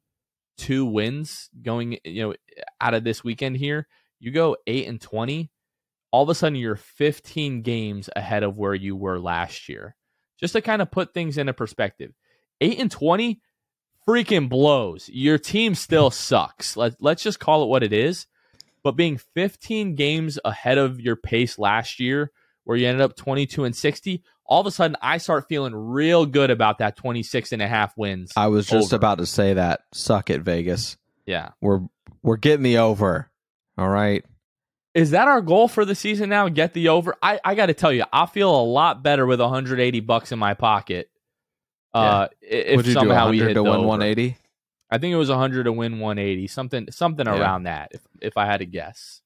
[0.57, 2.35] two wins going, you know,
[2.81, 3.87] out of this weekend here.
[4.21, 5.51] You go eight and twenty.
[6.11, 9.95] All of a sudden, you're 15 games ahead of where you were last year.
[10.41, 12.13] Just to kind of put things into perspective,
[12.63, 13.43] eight and 20
[14.09, 15.09] freaking blows.
[15.13, 16.77] Your team still sucks.
[16.77, 18.27] Let, let's just call it what it is.
[18.83, 22.31] But being 15 games ahead of your pace last year,
[22.65, 26.25] where you ended up 22 and 60, all of a sudden I start feeling real
[26.25, 28.33] good about that 26 and a half wins.
[28.37, 28.97] I was just over.
[28.97, 29.81] about to say that.
[29.93, 30.97] Suck it, Vegas.
[31.27, 31.51] Yeah.
[31.61, 31.81] We're
[32.23, 33.31] we're getting the over.
[33.79, 34.25] All right.
[34.95, 36.49] Is that our goal for the season now?
[36.49, 37.15] Get the over.
[37.23, 40.39] I, I got to tell you, I feel a lot better with 180 bucks in
[40.39, 41.09] my pocket.
[41.95, 42.49] Uh, yeah.
[42.51, 44.37] if somehow we hit to win 180.
[44.91, 47.39] I think it was 100 to win 180, something something yeah.
[47.39, 47.91] around that.
[47.93, 49.21] If if I had to guess.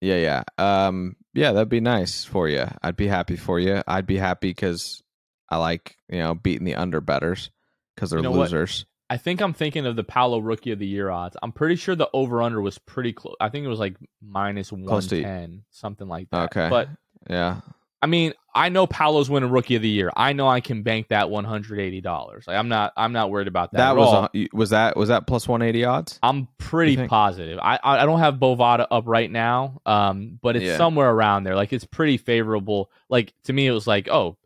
[0.00, 1.52] Yeah, yeah, um, yeah.
[1.52, 2.66] That'd be nice for you.
[2.82, 3.82] I'd be happy for you.
[3.86, 5.02] I'd be happy because
[5.48, 7.50] I like you know beating the under betters
[7.94, 8.80] because they're you know losers.
[8.80, 8.95] What?
[9.08, 11.36] I think I'm thinking of the Paolo Rookie of the Year odds.
[11.42, 13.36] I'm pretty sure the over under was pretty close.
[13.40, 16.56] I think it was like minus one ten, something like that.
[16.56, 16.88] Okay, but
[17.30, 17.60] yeah,
[18.02, 20.10] I mean, I know Paolo's winning Rookie of the Year.
[20.16, 22.46] I know I can bank that one hundred eighty dollars.
[22.46, 23.78] Like I'm not, I'm not worried about that.
[23.78, 26.18] That was a, was that was that plus one eighty odds?
[26.22, 27.58] I'm pretty positive.
[27.62, 30.76] I I don't have Bovada up right now, um, but it's yeah.
[30.76, 31.54] somewhere around there.
[31.54, 32.90] Like it's pretty favorable.
[33.08, 34.36] Like to me, it was like, oh,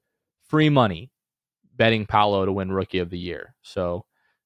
[0.48, 1.10] free money
[1.76, 3.54] betting Paolo to win Rookie of the Year.
[3.62, 4.04] So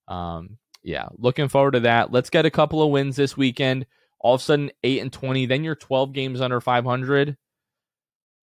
[0.09, 2.13] um, yeah, looking forward to that.
[2.13, 3.87] Let's get a couple of wins this weekend.
[4.21, 5.47] All of a sudden, eight and twenty.
[5.47, 7.37] Then you're twelve games under five hundred.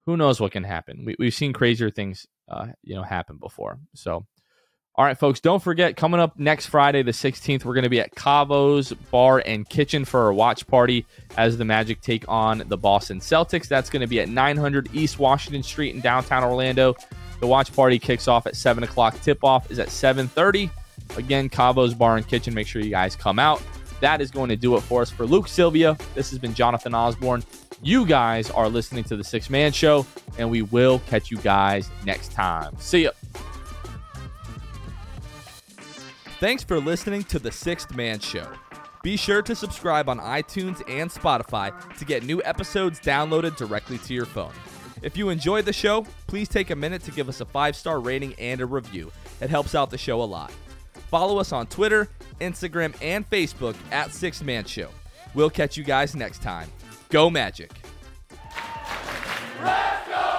[0.05, 1.05] Who knows what can happen?
[1.05, 3.77] We, we've seen crazier things, uh, you know, happen before.
[3.93, 4.25] So,
[4.95, 7.99] all right, folks, don't forget coming up next Friday, the 16th, we're going to be
[7.99, 11.05] at Cavo's Bar and Kitchen for our watch party
[11.37, 13.67] as the Magic take on the Boston Celtics.
[13.67, 16.95] That's going to be at 900 East Washington Street in downtown Orlando.
[17.39, 19.19] The watch party kicks off at 7 o'clock.
[19.21, 20.71] Tip off is at 7:30.
[21.17, 22.53] Again, Cavo's Bar and Kitchen.
[22.53, 23.61] Make sure you guys come out.
[23.99, 25.11] That is going to do it for us.
[25.11, 27.43] For Luke Sylvia, this has been Jonathan Osborne.
[27.83, 30.05] You guys are listening to the Sixth Man Show,
[30.37, 32.75] and we will catch you guys next time.
[32.79, 33.11] See ya.
[36.39, 38.47] Thanks for listening to the Sixth Man Show.
[39.03, 44.13] Be sure to subscribe on iTunes and Spotify to get new episodes downloaded directly to
[44.13, 44.53] your phone.
[45.01, 47.99] If you enjoyed the show, please take a minute to give us a five star
[47.99, 49.11] rating and a review.
[49.39, 50.51] It helps out the show a lot.
[51.11, 52.07] Follow us on Twitter,
[52.39, 54.87] Instagram, and Facebook at Sixth Man Show.
[55.33, 56.69] We'll catch you guys next time.
[57.09, 57.71] Go Magic.
[59.61, 60.30] Let's go!